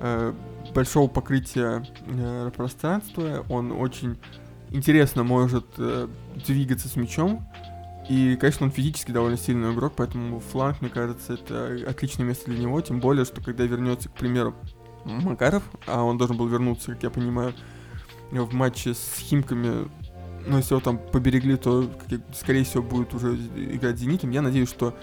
э, 0.00 0.32
большого 0.74 1.08
покрытия 1.08 1.84
э, 2.06 2.50
пространства, 2.54 3.44
он 3.48 3.72
очень 3.72 4.18
интересно 4.70 5.24
может 5.24 5.66
э, 5.78 6.08
двигаться 6.46 6.88
с 6.88 6.96
мячом, 6.96 7.46
и, 8.08 8.36
конечно, 8.36 8.66
он 8.66 8.72
физически 8.72 9.10
довольно 9.10 9.36
сильный 9.36 9.72
игрок, 9.72 9.94
поэтому 9.96 10.40
фланг, 10.40 10.80
мне 10.80 10.90
кажется, 10.90 11.34
это 11.34 11.78
отличное 11.88 12.24
место 12.24 12.50
для 12.50 12.60
него. 12.60 12.80
Тем 12.80 13.00
более, 13.00 13.24
что 13.24 13.42
когда 13.42 13.64
вернется, 13.64 14.08
к 14.08 14.12
примеру, 14.12 14.54
Макаров, 15.04 15.64
а 15.86 16.02
он 16.02 16.18
должен 16.18 16.36
был 16.36 16.46
вернуться, 16.46 16.92
как 16.92 17.02
я 17.02 17.10
понимаю, 17.10 17.52
в 18.30 18.54
матче 18.54 18.94
с 18.94 19.18
Химками, 19.18 19.88
ну, 20.46 20.56
если 20.58 20.74
его 20.74 20.80
там 20.80 20.98
поберегли, 20.98 21.56
то, 21.56 21.90
скорее 22.34 22.64
всего, 22.64 22.82
будет 22.82 23.12
уже 23.14 23.36
играть 23.56 23.98
Зенитом. 23.98 24.30
Я 24.30 24.42
надеюсь, 24.42 24.68
что 24.68 24.94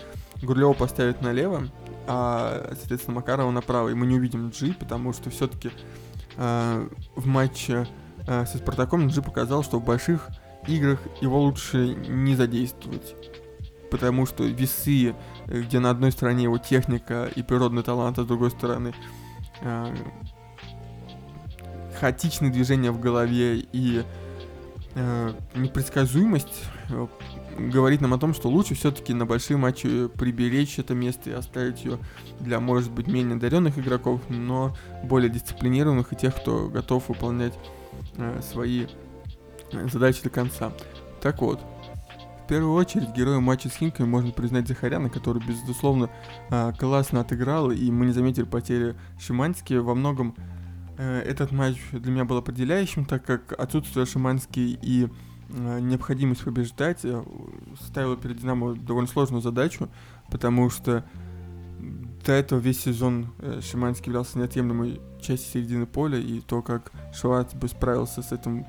Гурлева 0.41 0.73
поставят 0.73 1.21
налево, 1.21 1.69
а, 2.07 2.73
соответственно, 2.77 3.15
Макарова 3.15 3.51
направо, 3.51 3.89
и 3.89 3.93
мы 3.93 4.05
не 4.05 4.15
увидим 4.15 4.49
Джи, 4.49 4.73
потому 4.73 5.13
что 5.13 5.29
все-таки 5.29 5.71
а, 6.37 6.87
в 7.15 7.25
матче 7.25 7.87
э, 8.27 8.45
со 8.45 8.57
Спартаком 8.57 9.07
Джи 9.07 9.21
показал, 9.21 9.63
что 9.63 9.79
в 9.79 9.85
больших 9.85 10.29
играх 10.67 10.99
его 11.21 11.41
лучше 11.41 11.95
не 11.95 12.35
задействовать. 12.35 13.15
Потому 13.91 14.25
что 14.25 14.43
весы, 14.43 15.15
э, 15.47 15.61
где 15.61 15.79
на 15.79 15.89
одной 15.89 16.11
стороне 16.11 16.43
его 16.43 16.57
техника 16.57 17.29
и 17.35 17.43
природный 17.43 17.83
талант, 17.83 18.19
а 18.19 18.23
с 18.23 18.25
другой 18.25 18.51
стороны 18.51 18.93
э, 19.61 19.95
хаотичные 21.99 22.51
движения 22.51 22.91
в 22.91 22.99
голове 22.99 23.59
и 23.71 24.03
э, 24.95 25.33
непредсказуемость 25.55 26.65
говорит 27.57 28.01
нам 28.01 28.13
о 28.13 28.17
том, 28.17 28.33
что 28.33 28.49
лучше 28.49 28.75
все-таки 28.75 29.13
на 29.13 29.25
большие 29.25 29.57
матчи 29.57 30.07
приберечь 30.07 30.79
это 30.79 30.93
место 30.93 31.29
и 31.29 31.33
оставить 31.33 31.83
ее 31.83 31.99
для, 32.39 32.59
может 32.59 32.91
быть, 32.91 33.07
менее 33.07 33.35
одаренных 33.35 33.77
игроков, 33.77 34.21
но 34.29 34.75
более 35.03 35.29
дисциплинированных 35.29 36.13
и 36.13 36.15
тех, 36.15 36.35
кто 36.35 36.67
готов 36.67 37.09
выполнять 37.09 37.53
э, 38.17 38.41
свои 38.41 38.87
задачи 39.91 40.23
до 40.23 40.29
конца. 40.29 40.73
Так 41.21 41.41
вот, 41.41 41.61
в 42.43 42.47
первую 42.47 42.73
очередь 42.73 43.15
героем 43.15 43.43
матча 43.43 43.69
с 43.69 43.75
Химками 43.75 44.05
можно 44.05 44.31
признать 44.31 44.67
Захаряна, 44.67 45.09
который, 45.09 45.41
безусловно, 45.45 46.09
а, 46.49 46.73
классно 46.73 47.21
отыграл, 47.21 47.71
и 47.71 47.89
мы 47.89 48.05
не 48.05 48.11
заметили 48.11 48.43
потери 48.43 48.95
Шимански. 49.17 49.75
Во 49.75 49.95
многом 49.95 50.35
э, 50.97 51.21
этот 51.21 51.51
матч 51.51 51.77
для 51.91 52.11
меня 52.11 52.25
был 52.25 52.37
определяющим, 52.37 53.05
так 53.05 53.25
как 53.25 53.53
отсутствие 53.57 54.05
Шимански 54.05 54.59
и 54.59 55.05
э, 55.05 55.09
необходимость 55.53 56.43
побеждать 56.43 57.05
э, 57.05 57.23
ставила 57.81 58.17
перед 58.17 58.37
Динамо 58.37 58.75
довольно 58.75 59.07
сложную 59.07 59.41
задачу, 59.41 59.89
потому 60.29 60.69
что 60.69 61.03
до 62.25 62.31
этого 62.31 62.59
весь 62.59 62.81
сезон 62.81 63.27
Шиманский 63.61 64.07
являлся 64.07 64.37
неотъемлемой 64.39 65.01
частью 65.21 65.51
середины 65.51 65.85
поля, 65.85 66.17
и 66.17 66.39
то, 66.39 66.61
как 66.61 66.91
Шварц 67.13 67.53
бы 67.53 67.67
справился 67.67 68.21
с 68.21 68.31
этим 68.31 68.65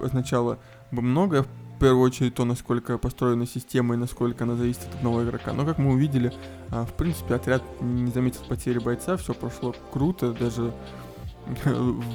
означало 0.00 0.58
бы 0.90 1.02
многое, 1.02 1.42
в 1.42 1.78
первую 1.78 2.02
очередь 2.02 2.34
то, 2.34 2.44
насколько 2.44 2.98
построена 2.98 3.46
система 3.46 3.94
и 3.94 3.96
насколько 3.96 4.44
она 4.44 4.56
зависит 4.56 4.82
от 4.88 4.96
одного 4.96 5.22
игрока. 5.24 5.52
Но, 5.52 5.64
как 5.64 5.78
мы 5.78 5.92
увидели, 5.92 6.32
в 6.68 6.92
принципе, 6.96 7.34
отряд 7.34 7.62
не 7.80 8.10
заметил 8.10 8.40
потери 8.48 8.78
бойца, 8.78 9.16
все 9.16 9.34
прошло 9.34 9.74
круто, 9.92 10.32
даже 10.32 10.72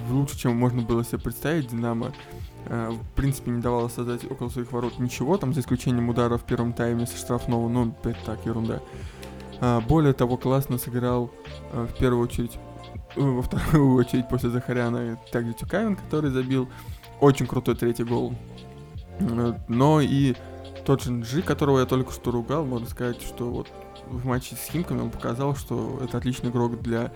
лучше, 0.09 0.37
чем 0.37 0.55
можно 0.57 0.81
было 0.81 1.03
себе 1.03 1.19
представить. 1.19 1.67
Динамо 1.67 2.11
а, 2.65 2.91
в 2.91 3.15
принципе, 3.15 3.51
не 3.51 3.61
давало 3.61 3.87
создать 3.87 4.29
около 4.29 4.49
своих 4.49 4.71
ворот 4.71 4.99
ничего, 4.99 5.37
там 5.37 5.53
за 5.53 5.61
исключением 5.61 6.09
удара 6.09 6.37
в 6.37 6.43
первом 6.43 6.73
тайме 6.73 7.05
со 7.05 7.17
штрафного, 7.17 7.67
ну, 7.69 7.89
опять 7.89 8.17
так, 8.25 8.45
ерунда. 8.45 8.81
А, 9.61 9.81
более 9.81 10.13
того, 10.13 10.37
классно 10.37 10.77
сыграл 10.77 11.31
в 11.71 11.93
первую 11.99 12.23
очередь, 12.23 12.57
во 13.15 13.41
вторую 13.41 13.95
очередь 13.99 14.27
после 14.29 14.49
Захаряна 14.49 15.17
также 15.31 15.53
Тюкавин, 15.53 15.95
который 15.95 16.29
забил 16.29 16.67
очень 17.19 17.47
крутой 17.47 17.75
третий 17.75 18.03
гол. 18.03 18.33
Э, 19.19 19.53
но 19.67 20.01
и 20.01 20.35
тот 20.85 21.03
же 21.03 21.19
Джи, 21.21 21.41
которого 21.41 21.79
я 21.79 21.85
только 21.85 22.11
что 22.11 22.31
ругал, 22.31 22.65
можно 22.65 22.87
сказать, 22.87 23.21
что 23.21 23.49
вот 23.49 23.67
в 24.07 24.25
матче 24.25 24.55
с 24.55 24.71
Химками 24.71 25.01
он 25.01 25.09
показал, 25.09 25.55
что 25.55 25.99
это 26.01 26.17
отличный 26.17 26.49
игрок 26.49 26.81
для 26.81 27.11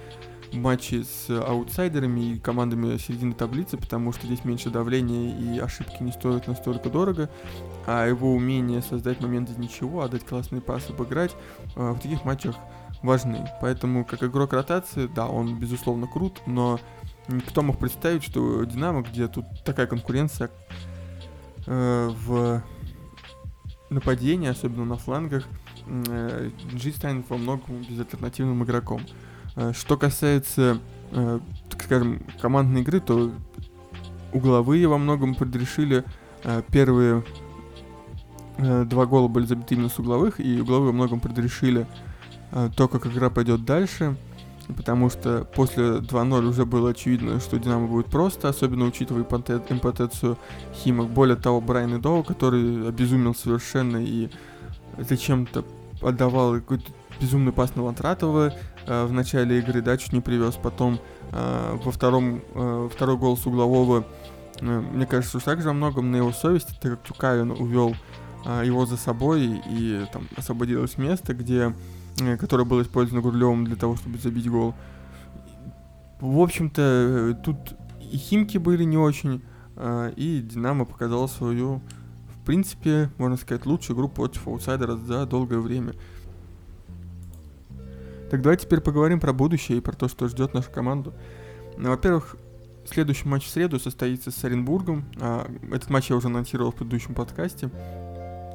матчей 0.54 1.04
с 1.04 1.30
аутсайдерами 1.30 2.34
и 2.34 2.40
командами 2.40 2.98
середины 2.98 3.34
таблицы, 3.34 3.78
потому 3.78 4.12
что 4.12 4.28
здесь 4.28 4.44
меньше 4.44 4.70
давления 4.70 5.36
и 5.36 5.60
ошибки 5.60 6.02
не 6.02 6.12
стоят 6.12 6.48
настолько 6.48 6.90
дорого, 6.90 7.30
а 7.86 8.06
его 8.08 8.34
умение 8.34 8.82
создать 8.82 9.22
момент 9.22 9.50
из 9.50 9.58
ничего, 9.58 10.02
отдать 10.02 10.26
классный 10.26 10.62
пас, 10.62 10.90
обыграть, 10.90 11.36
э, 11.76 11.92
в 11.92 12.00
таких 12.00 12.26
матчах 12.26 12.56
важны. 13.02 13.50
Поэтому 13.62 14.06
как 14.06 14.24
игрок 14.24 14.54
ротации, 14.54 15.08
да, 15.08 15.28
он 15.28 15.58
безусловно 15.60 16.08
крут, 16.08 16.42
но 16.46 16.80
кто 17.48 17.62
мог 17.62 17.80
представить, 17.80 18.24
что 18.24 18.64
Динамо, 18.66 19.02
где 19.02 19.28
тут 19.28 19.46
такая 19.64 19.88
конкуренция 19.88 20.50
э, 21.66 22.10
в 22.26 22.64
нападении, 23.90 24.50
особенно 24.50 24.86
на 24.86 24.98
флангах, 24.98 25.48
э, 25.86 26.50
G 26.74 26.92
станет 26.92 27.30
во 27.30 27.38
многом 27.38 27.82
безальтернативным 27.84 28.64
игроком. 28.64 29.02
Э, 29.56 29.74
что 29.74 29.98
касается, 29.98 30.80
э, 31.12 31.40
так 31.70 31.84
скажем, 31.84 32.22
командной 32.42 32.82
игры, 32.82 33.00
то 33.00 33.32
угловые 34.34 34.88
во 34.88 34.98
многом 34.98 35.36
предрешили 35.36 36.04
э, 36.44 36.62
первые 36.72 37.24
два 38.58 39.08
гола 39.08 39.28
были 39.28 39.46
забиты 39.48 39.74
именно 39.74 39.90
с 39.90 39.98
угловых, 39.98 40.40
и 40.40 40.62
угловые 40.62 40.88
во 40.88 40.94
многом 40.94 41.20
предрешили 41.20 41.88
то, 42.76 42.88
как 42.88 43.08
игра 43.08 43.32
пойдет 43.32 43.66
дальше 43.66 44.16
потому 44.76 45.10
что 45.10 45.48
после 45.56 45.98
2-0 45.98 46.46
уже 46.46 46.66
было 46.66 46.92
очевидно, 46.92 47.40
что 47.40 47.58
Динамо 47.58 47.88
будет 47.88 48.08
просто, 48.08 48.50
особенно 48.50 48.86
учитывая 48.86 49.24
импотенцию 49.24 50.38
Химок. 50.76 51.10
Более 51.10 51.36
того, 51.36 51.62
Брайан 51.62 51.98
Идоу, 51.98 52.24
который 52.24 52.88
обезумел 52.88 53.36
совершенно 53.36 53.98
и 53.98 54.30
зачем-то 54.98 55.66
отдавал 56.02 56.56
какой-то 56.56 56.92
безумный 57.20 57.52
пас 57.52 57.76
на 57.76 57.84
Лантратова 57.84 58.54
э, 58.88 59.06
в 59.06 59.12
начале 59.12 59.60
игры, 59.60 59.82
да, 59.82 59.98
чуть 59.98 60.14
не 60.14 60.22
привез. 60.22 60.56
Потом 60.56 61.00
э, 61.32 61.78
во 61.84 61.92
втором, 61.92 62.42
э, 62.54 62.90
второй 62.94 63.18
гол 63.18 63.38
с 63.38 63.46
углового, 63.46 64.06
э, 64.60 64.66
мне 64.66 65.06
кажется, 65.06 65.40
что 65.40 65.46
также 65.52 65.68
во 65.68 65.74
многом 65.74 66.12
на 66.12 66.18
его 66.18 66.32
совести, 66.32 66.74
так 66.82 66.94
как 66.94 67.04
Тюкавин 67.04 67.52
увел 67.52 67.96
э, 68.46 68.64
его 68.66 68.86
за 68.86 68.98
собой 68.98 69.62
и 69.70 70.06
там 70.12 70.28
освободилось 70.38 70.98
место, 70.98 71.34
где 71.34 71.74
Э, 72.20 72.38
которое 72.38 72.66
было 72.66 72.82
использовано 72.82 73.22
Гурлевым 73.22 73.66
для 73.66 73.76
того, 73.76 73.96
чтобы 73.96 74.18
забить 74.18 74.50
гол. 74.50 74.76
В 76.20 76.40
общем-то, 76.40 76.82
э, 76.82 77.34
тут 77.44 77.58
и 78.00 78.18
Химки 78.18 78.58
были 78.58 78.84
не 78.84 78.98
очень, 78.98 79.42
э, 79.76 80.14
и 80.16 80.42
Динамо 80.42 80.86
показал 80.86 81.28
свою, 81.28 81.82
в 82.36 82.46
принципе, 82.46 83.10
можно 83.18 83.38
сказать, 83.38 83.66
лучшую 83.66 83.98
игру 83.98 84.10
против 84.10 84.48
аутсайдера 84.48 84.96
за 84.96 85.26
долгое 85.26 85.60
время. 85.60 85.94
Так 88.32 88.42
давайте 88.42 88.66
теперь 88.66 88.80
поговорим 88.80 89.20
про 89.20 89.34
будущее 89.34 89.80
и 89.80 89.82
про 89.82 89.92
то, 89.92 90.08
что 90.08 90.30
ждет 90.30 90.54
нашу 90.54 90.72
команду. 90.72 91.14
Ну, 91.76 91.90
во-первых, 91.90 92.38
следующий 92.86 93.28
матч 93.28 93.46
в 93.46 93.50
среду 93.50 93.78
состоится 93.78 94.32
с 94.32 94.42
Оренбургом. 94.46 95.04
А, 95.20 95.52
этот 95.70 95.90
матч 95.90 96.10
я 96.10 96.16
уже 96.16 96.28
анонсировал 96.28 96.72
в 96.72 96.76
предыдущем 96.76 97.14
подкасте. 97.14 97.70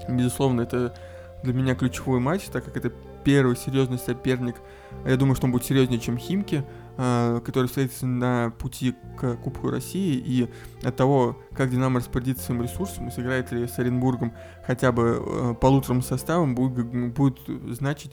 Безусловно, 0.09 0.63
это 0.63 0.97
для 1.43 1.53
меня 1.53 1.75
ключевой 1.75 2.21
матч, 2.21 2.45
так 2.45 2.65
как 2.65 2.79
это 2.79 2.91
первый 3.23 3.55
серьезный 3.55 3.99
соперник. 3.99 4.57
Я 5.05 5.19
думаю, 5.19 5.35
что 5.37 5.45
он 5.45 5.53
будет 5.53 5.67
серьезнее, 5.67 6.01
чем 6.01 6.17
Химки, 6.17 6.65
э, 6.97 7.41
который 7.45 7.67
встретится 7.67 8.07
на 8.07 8.55
пути 8.59 8.95
к 9.19 9.37
Кубку 9.37 9.69
России. 9.69 10.17
И 10.17 10.49
от 10.85 10.97
того, 10.97 11.37
как 11.55 11.69
Динамо 11.69 12.01
распорядится 12.01 12.45
своим 12.47 12.63
ресурсом, 12.63 13.11
сыграет 13.11 13.53
ли 13.53 13.67
с 13.67 13.79
Оренбургом 13.79 14.33
хотя 14.67 14.91
бы 14.91 15.23
э, 15.23 15.55
полуторным 15.61 16.03
составом, 16.03 16.55
будет, 16.55 17.13
будет 17.13 17.41
значить 17.77 18.13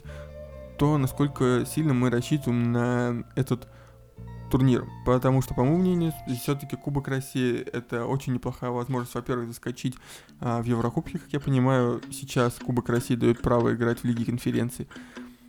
то, 0.78 0.98
насколько 0.98 1.64
сильно 1.66 1.94
мы 1.94 2.10
рассчитываем 2.10 2.72
на 2.72 3.24
этот 3.36 3.68
турнир. 4.50 4.86
Потому 5.04 5.42
что, 5.42 5.54
по 5.54 5.62
моему 5.62 5.78
мнению, 5.78 6.12
все-таки 6.40 6.76
Кубок 6.76 7.08
России 7.08 7.60
это 7.72 8.06
очень 8.06 8.34
неплохая 8.34 8.70
возможность, 8.70 9.14
во-первых, 9.14 9.48
заскочить 9.48 9.96
а, 10.40 10.62
в 10.62 10.64
Еврокубке, 10.64 11.18
как 11.18 11.32
я 11.32 11.40
понимаю, 11.40 12.00
сейчас 12.12 12.54
Кубок 12.54 12.88
России 12.88 13.16
дает 13.16 13.42
право 13.42 13.74
играть 13.74 14.00
в 14.00 14.04
Лиге 14.04 14.24
конференций. 14.24 14.88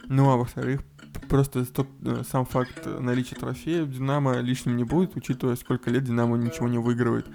Ну 0.08 0.32
а 0.32 0.38
во-вторых, 0.38 0.82
просто 1.30 1.66
тот, 1.66 1.88
э, 2.04 2.24
сам 2.30 2.46
факт 2.46 2.86
наличия 2.86 3.36
трофея 3.36 3.86
Динамо 3.86 4.40
лишним 4.40 4.78
не 4.78 4.84
будет, 4.84 5.16
учитывая, 5.16 5.56
сколько 5.56 5.90
лет 5.90 6.04
Динамо 6.04 6.38
ничего 6.38 6.68
не 6.68 6.78
выигрывает. 6.78 7.28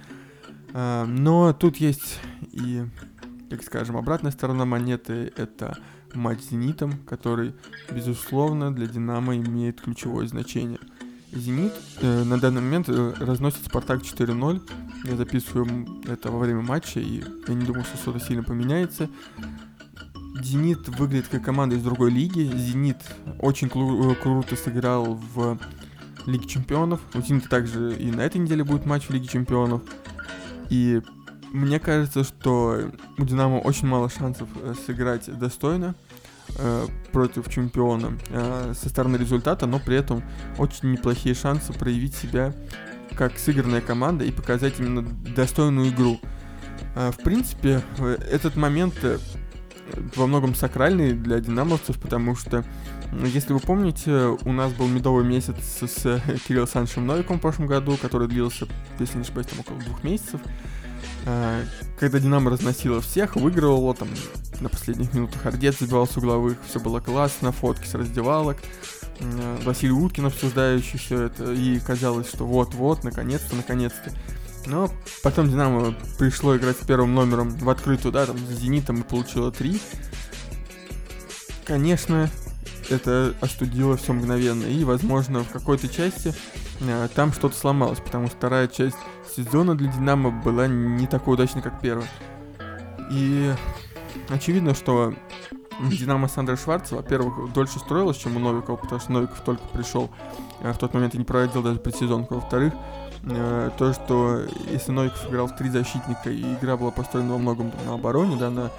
А, 0.73 1.05
но 1.05 1.53
тут 1.53 1.77
есть 1.77 2.19
и, 2.41 2.85
так 3.49 3.63
скажем, 3.63 3.97
обратная 3.97 4.33
сторона 4.33 4.65
монеты, 4.65 5.33
это 5.37 5.79
матч 6.15 6.41
с 6.41 6.51
«Зенитом», 6.51 6.95
который, 7.07 7.55
безусловно, 7.91 8.75
для 8.75 8.87
«Динамо» 8.87 9.37
имеет 9.37 9.81
ключевое 9.81 10.27
значение. 10.27 10.79
«Зенит» 11.33 11.73
э, 12.01 12.25
на 12.25 12.39
данный 12.39 12.61
момент 12.61 12.89
э, 12.89 13.15
разносит 13.19 13.65
«Спартак» 13.65 14.03
4-0. 14.03 14.61
Я 15.05 15.17
записываю 15.17 15.87
это 16.07 16.31
во 16.31 16.39
время 16.39 16.61
матча, 16.61 17.01
и 17.01 17.25
я 17.47 17.55
не 17.55 17.65
думаю, 17.65 17.85
что 17.85 17.97
что-то 17.97 18.21
сильно 18.21 18.43
поменяется. 18.43 19.09
«Зенит» 20.43 20.89
выглядит 20.89 21.29
как 21.29 21.45
команда 21.45 21.77
из 21.77 21.83
другой 21.83 22.11
лиги. 22.11 22.41
«Зенит» 22.57 22.99
очень 23.39 23.69
кру- 23.69 24.13
э, 24.13 24.15
круто 24.17 24.57
сыграл 24.57 25.15
в 25.35 25.59
Лиге 26.27 26.47
Чемпионов. 26.47 27.01
У 27.15 27.21
«Зенита» 27.21 27.49
также 27.49 27.95
и 27.95 28.11
на 28.11 28.21
этой 28.21 28.39
неделе 28.39 28.65
будет 28.65 28.87
матч 28.87 29.05
в 29.05 29.11
Лиге 29.11 29.27
Чемпионов. 29.27 29.83
И 30.69 31.01
мне 31.53 31.81
кажется, 31.81 32.25
что 32.25 32.91
у 33.19 33.25
Динамо 33.25 33.57
очень 33.57 33.89
мало 33.89 34.09
шансов 34.09 34.49
э, 34.63 34.75
сыграть 34.87 35.27
достойно 35.39 35.95
э, 36.57 36.87
против 37.13 37.49
чемпиона 37.49 38.17
э, 38.29 38.75
со 38.77 38.89
стороны 38.89 39.17
результата, 39.17 39.67
но 39.67 39.81
при 39.81 39.97
этом 39.97 40.23
очень 40.59 40.93
неплохие 40.93 41.35
шансы 41.35 41.73
проявить 41.73 42.15
себя 42.15 42.55
как 43.17 43.39
сыгранная 43.39 43.81
команда 43.81 44.25
и 44.25 44.31
показать 44.31 44.79
именно 44.79 45.03
достойную 45.03 45.91
игру. 45.91 46.21
В 46.95 47.23
принципе, 47.23 47.83
этот 48.31 48.57
момент 48.57 48.95
во 50.17 50.27
многом 50.27 50.55
сакральный 50.55 51.13
для 51.13 51.41
динамовцев, 51.41 51.99
потому 51.99 52.37
что, 52.37 52.65
если 53.13 53.53
вы 53.53 53.61
помните, 53.61 54.39
у 54.45 54.53
нас 54.53 54.73
был 54.73 54.89
медовый 54.89 55.25
месяц 55.25 55.57
с 55.83 56.21
Кириллом 56.47 56.69
Саншем 56.69 57.07
Новиком 57.07 57.39
в 57.39 57.41
прошлом 57.41 57.67
году, 57.67 57.97
который 58.01 58.29
длился, 58.29 58.67
если 58.99 59.17
не 59.17 59.23
ошибаюсь, 59.23 59.49
там 59.49 59.61
около 59.61 59.79
двух 59.81 60.03
месяцев. 60.03 60.41
А, 61.27 61.63
когда 61.99 62.19
Динамо 62.19 62.51
разносило 62.51 63.01
всех, 63.01 63.37
выигрывало 63.37 63.95
там 63.95 64.09
на 64.61 64.69
последних 64.69 65.13
минутах 65.15 65.47
Ордец 65.47 65.79
забивал 65.79 66.07
с 66.07 66.17
угловых, 66.17 66.59
все 66.69 66.81
было 66.81 67.01
классно, 67.01 67.53
фотки 67.53 67.87
с 67.87 67.95
раздевалок, 67.95 68.59
а, 69.21 69.59
Василий 69.65 69.93
Уткин 69.93 70.27
обсуждающий 70.27 70.99
все 70.99 71.23
это, 71.23 71.53
и 71.53 71.79
казалось, 71.81 72.29
что 72.29 72.47
вот-вот, 72.47 73.05
наконец-то, 73.05 73.57
наконец-то. 73.57 74.13
Но 74.67 74.91
потом 75.23 75.51
Динамо 75.51 75.95
пришло 76.19 76.57
играть 76.57 76.77
с 76.77 76.85
первым 76.85 77.15
номером 77.15 77.51
в 77.51 77.69
открытую, 77.71 78.13
да, 78.13 78.27
там, 78.27 78.37
с 78.39 78.61
Зенитом 78.61 79.01
и 79.01 79.05
получило 79.05 79.51
три. 79.51 79.81
Конечно, 81.65 82.29
это 82.91 83.35
остудило 83.41 83.97
все 83.97 84.13
мгновенно. 84.13 84.65
И, 84.65 84.85
возможно, 84.85 85.45
в 85.45 85.49
какой-то 85.49 85.89
части 85.89 86.35
э, 86.81 87.09
там 87.15 87.33
что-то 87.33 87.57
сломалось, 87.57 88.01
потому 88.01 88.27
что 88.27 88.37
вторая 88.37 88.69
часть 88.69 88.97
сезона 89.45 89.75
для 89.75 89.91
Динамо 89.91 90.31
была 90.31 90.67
не 90.67 91.07
такой 91.07 91.35
удачной, 91.35 91.63
как 91.63 91.81
первая. 91.81 92.09
И 93.11 93.53
очевидно, 94.29 94.75
что 94.75 95.15
Динамо 95.81 96.29
с 96.29 96.37
Андре 96.37 96.57
Шварца, 96.57 96.97
во-первых, 96.97 97.53
дольше 97.53 97.79
строилась, 97.79 98.17
чем 98.17 98.37
у 98.37 98.41
Новикова, 98.41 98.77
потому 98.77 99.01
что 99.01 99.13
Новиков 99.13 99.41
только 99.41 99.63
пришел 99.73 100.11
э, 100.61 100.73
в 100.73 100.79
тот 100.79 100.93
момент 100.93 101.15
и 101.15 101.19
не 101.19 101.25
проводил 101.25 101.63
даже 101.63 101.81
предсезонку. 101.81 102.35
Во-вторых, 102.35 102.75
э, 103.25 103.71
то, 103.79 103.93
что 103.95 104.43
если 104.71 104.93
Новиков 104.93 105.29
играл 105.29 105.47
в 105.47 105.57
три 105.57 105.71
защитника 105.71 106.31
и 106.31 106.55
игра 106.55 106.77
была 106.77 106.91
построена 106.91 107.33
во 107.33 107.39
многом 107.39 107.73
на 107.87 107.95
обороне, 107.95 108.37
да, 108.37 108.51
на, 108.51 108.71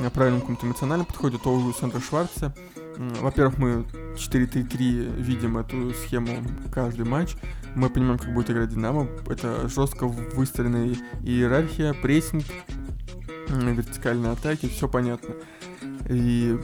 на 0.00 0.10
правильном 0.10 0.40
каком-то 0.40 0.66
эмоциональном 0.66 1.06
подходе, 1.06 1.38
то 1.38 1.52
у 1.52 1.72
Сандра 1.72 2.00
Шварца 2.00 2.54
во-первых, 2.98 3.58
мы 3.58 3.84
4-3-3 4.16 5.22
видим 5.22 5.56
эту 5.56 5.94
схему 5.94 6.42
каждый 6.72 7.04
матч. 7.06 7.36
Мы 7.74 7.90
понимаем, 7.90 8.18
как 8.18 8.34
будет 8.34 8.50
играть 8.50 8.70
Динамо. 8.70 9.06
Это 9.28 9.68
жестко 9.68 10.08
выстроенная 10.08 10.96
иерархия, 11.22 11.92
прессинг, 11.92 12.44
вертикальные 13.48 14.32
атаки, 14.32 14.66
все 14.68 14.88
понятно. 14.88 15.34
И 16.08 16.58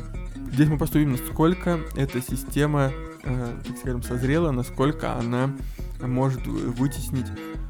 здесь 0.52 0.68
мы 0.68 0.76
просто 0.76 0.98
насколько 1.06 1.78
эта 1.96 2.20
система, 2.20 2.90
э, 3.22 3.56
так 3.64 3.78
скажем, 3.78 4.02
созрела, 4.02 4.50
насколько 4.50 5.14
она 5.14 5.54
может 6.00 6.44
вытеснить 6.46 7.26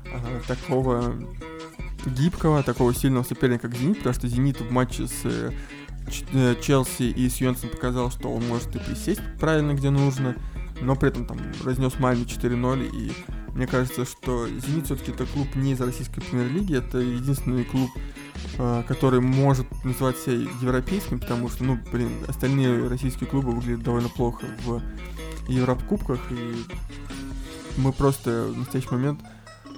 э, 0.07 0.41
такого 0.49 1.15
гибкого, 2.07 2.63
такого 2.63 2.95
сильного 2.95 3.25
соперника, 3.25 3.69
как 3.69 3.77
Зенит, 3.77 3.99
потому 3.99 4.15
что 4.15 4.29
Зенит 4.29 4.61
в 4.61 4.71
матче 4.71 5.07
с 5.07 5.53
Челси 6.11 7.05
и 7.05 7.29
Сьюнсон 7.29 7.71
показал, 7.71 8.11
что 8.11 8.33
он 8.33 8.47
может 8.47 8.75
и 8.77 8.79
присесть 8.79 9.21
правильно, 9.39 9.73
где 9.75 9.91
нужно, 9.91 10.37
но 10.81 10.97
при 10.97 11.09
этом 11.09 11.27
там 11.27 11.39
разнес 11.65 11.99
Мальме 11.99 12.25
4-0, 12.25 12.91
и 12.95 13.13
мне 13.55 13.67
кажется, 13.67 14.05
что 14.05 14.49
Зенит 14.49 14.87
все-таки 14.87 15.13
это 15.13 15.27
клуб 15.27 15.47
не 15.55 15.73
из 15.73 15.81
российской 15.81 16.21
премьер-лиги, 16.21 16.77
это 16.77 16.99
единственный 16.99 17.65
клуб, 17.65 17.89
э, 18.59 18.83
который 18.89 19.21
может 19.21 19.67
называть 19.85 20.19
себя 20.19 20.35
европейским, 20.61 21.21
потому 21.21 21.49
что, 21.49 21.63
ну, 21.65 21.79
блин, 21.93 22.11
остальные 22.27 22.89
российские 22.89 23.29
клубы 23.29 23.53
выглядят 23.53 23.85
довольно 23.85 24.09
плохо 24.09 24.47
в 24.65 24.83
Еврокубках, 25.49 26.21
и 26.31 26.65
мы 27.77 27.93
просто 27.93 28.49
в 28.49 28.59
настоящий 28.59 28.91
момент 28.91 29.21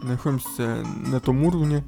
находимся 0.03 0.83
на 1.07 1.21
том 1.21 1.45
уровне, 1.45 1.85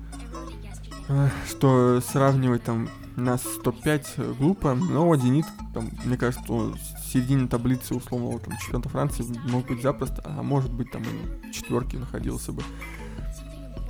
э, 1.09 1.31
что 1.49 2.03
сравнивать 2.03 2.65
там 2.65 2.91
нас 3.19 3.43
топ-5 3.63 4.39
глупо, 4.39 4.75
но 4.75 5.15
Зенит, 5.17 5.47
там, 5.75 5.91
мне 6.05 6.17
кажется, 6.17 6.45
в 6.51 6.77
середине 7.13 7.49
таблицы 7.49 7.95
условного 7.95 8.39
там, 8.41 8.57
чемпионата 8.59 8.89
Франции 8.89 9.25
мог 9.51 9.67
быть 9.67 9.83
запросто, 9.83 10.23
а 10.25 10.43
может 10.43 10.73
быть 10.73 10.91
там 10.91 11.03
и 11.03 11.53
четверки 11.53 11.97
находился 11.97 12.53
бы. 12.53 12.63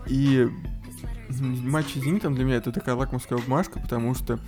И 0.07 0.49
матч 1.31 1.95
с 1.95 1.99
Зенитом 1.99 2.35
для 2.35 2.45
меня 2.45 2.57
это 2.57 2.73
такая 2.73 2.95
лакмусская 2.95 3.39
бумажка, 3.39 3.79
потому 3.81 4.15
что 4.15 4.39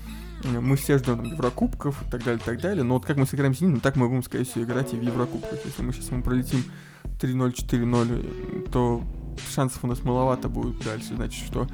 э, 0.44 0.60
мы 0.60 0.76
все 0.76 0.98
ждем 0.98 1.22
Еврокубков 1.22 2.02
и 2.02 2.10
так 2.10 2.24
далее, 2.24 2.40
и 2.40 2.44
так 2.44 2.60
далее, 2.60 2.82
но 2.82 2.94
вот 2.94 3.04
как 3.04 3.16
мы 3.16 3.26
сыграем 3.26 3.54
с 3.54 3.58
Зенитом, 3.58 3.80
так 3.80 3.96
мы 3.96 4.08
будем, 4.08 4.22
скорее 4.22 4.44
всего, 4.44 4.64
играть 4.64 4.94
и 4.94 4.96
в 4.96 5.02
Еврокубках. 5.02 5.58
Если 5.64 5.82
мы 5.82 5.92
сейчас 5.92 6.10
мы 6.10 6.22
пролетим 6.22 6.64
3-0, 7.20 7.54
4-0, 7.54 8.70
то 8.70 9.02
шансов 9.54 9.84
у 9.84 9.86
нас 9.86 10.02
маловато 10.02 10.48
будет 10.48 10.82
дальше. 10.84 11.14
Значит, 11.14 11.44
что 11.46 11.66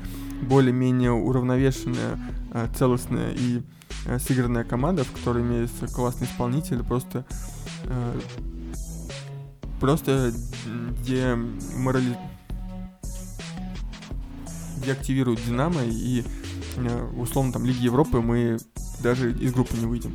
более-менее 0.42 1.12
уравновешенная, 1.12 2.18
э, 2.52 2.68
целостная 2.76 3.32
и 3.32 3.62
э, 4.06 4.18
сыгранная 4.18 4.64
команда, 4.64 5.04
в 5.04 5.12
которой 5.12 5.42
имеется 5.42 5.86
классный 5.88 6.26
исполнитель, 6.26 6.82
просто 6.82 7.24
э, 7.84 8.20
просто 9.80 10.32
деморали... 11.04 12.16
деактивирует 14.84 15.44
Динамо 15.44 15.82
и 15.84 16.24
условно 17.16 17.52
там 17.52 17.64
Лиги 17.64 17.84
Европы 17.84 18.20
мы 18.20 18.58
даже 19.02 19.32
из 19.32 19.52
группы 19.52 19.76
не 19.76 19.86
выйдем. 19.86 20.12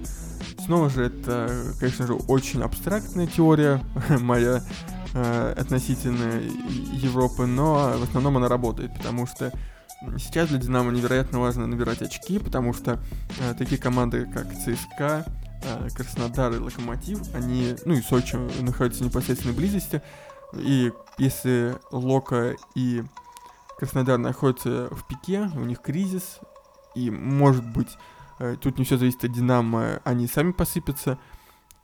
Снова 0.65 0.89
же 0.89 1.03
это, 1.03 1.51
конечно 1.79 2.05
же, 2.05 2.13
очень 2.13 2.61
абстрактная 2.61 3.27
теория 3.27 3.81
моя 4.19 4.63
э, 5.13 5.53
относительно 5.57 6.41
Европы, 6.93 7.45
но 7.45 7.97
в 7.97 8.03
основном 8.03 8.37
она 8.37 8.47
работает, 8.47 8.95
потому 8.95 9.27
что 9.27 9.51
сейчас 10.17 10.49
для 10.49 10.57
Динамо 10.57 10.91
невероятно 10.91 11.39
важно 11.39 11.67
набирать 11.67 12.01
очки, 12.01 12.39
потому 12.39 12.73
что 12.73 12.99
э, 13.39 13.53
такие 13.57 13.79
команды, 13.79 14.25
как 14.25 14.47
ЦСКА, 14.53 15.25
э, 15.63 15.89
Краснодар 15.95 16.53
и 16.53 16.57
Локомотив, 16.57 17.19
они, 17.35 17.75
ну 17.85 17.93
и 17.93 18.01
Сочи 18.01 18.35
находятся 18.61 19.03
в 19.03 19.07
непосредственной 19.07 19.55
близости, 19.55 20.01
и 20.53 20.91
если 21.17 21.75
Лока 21.91 22.55
и 22.75 23.03
Краснодар 23.77 24.17
находятся 24.17 24.89
в 24.91 25.07
пике, 25.07 25.49
у 25.55 25.61
них 25.61 25.81
кризис, 25.81 26.39
и 26.95 27.09
может 27.09 27.65
быть 27.65 27.97
э, 28.39 28.55
тут 28.59 28.77
не 28.77 28.85
все 28.85 28.97
зависит 28.97 29.23
от 29.23 29.31
Динамо, 29.31 30.01
они 30.03 30.27
сами 30.27 30.51
посыпятся, 30.51 31.19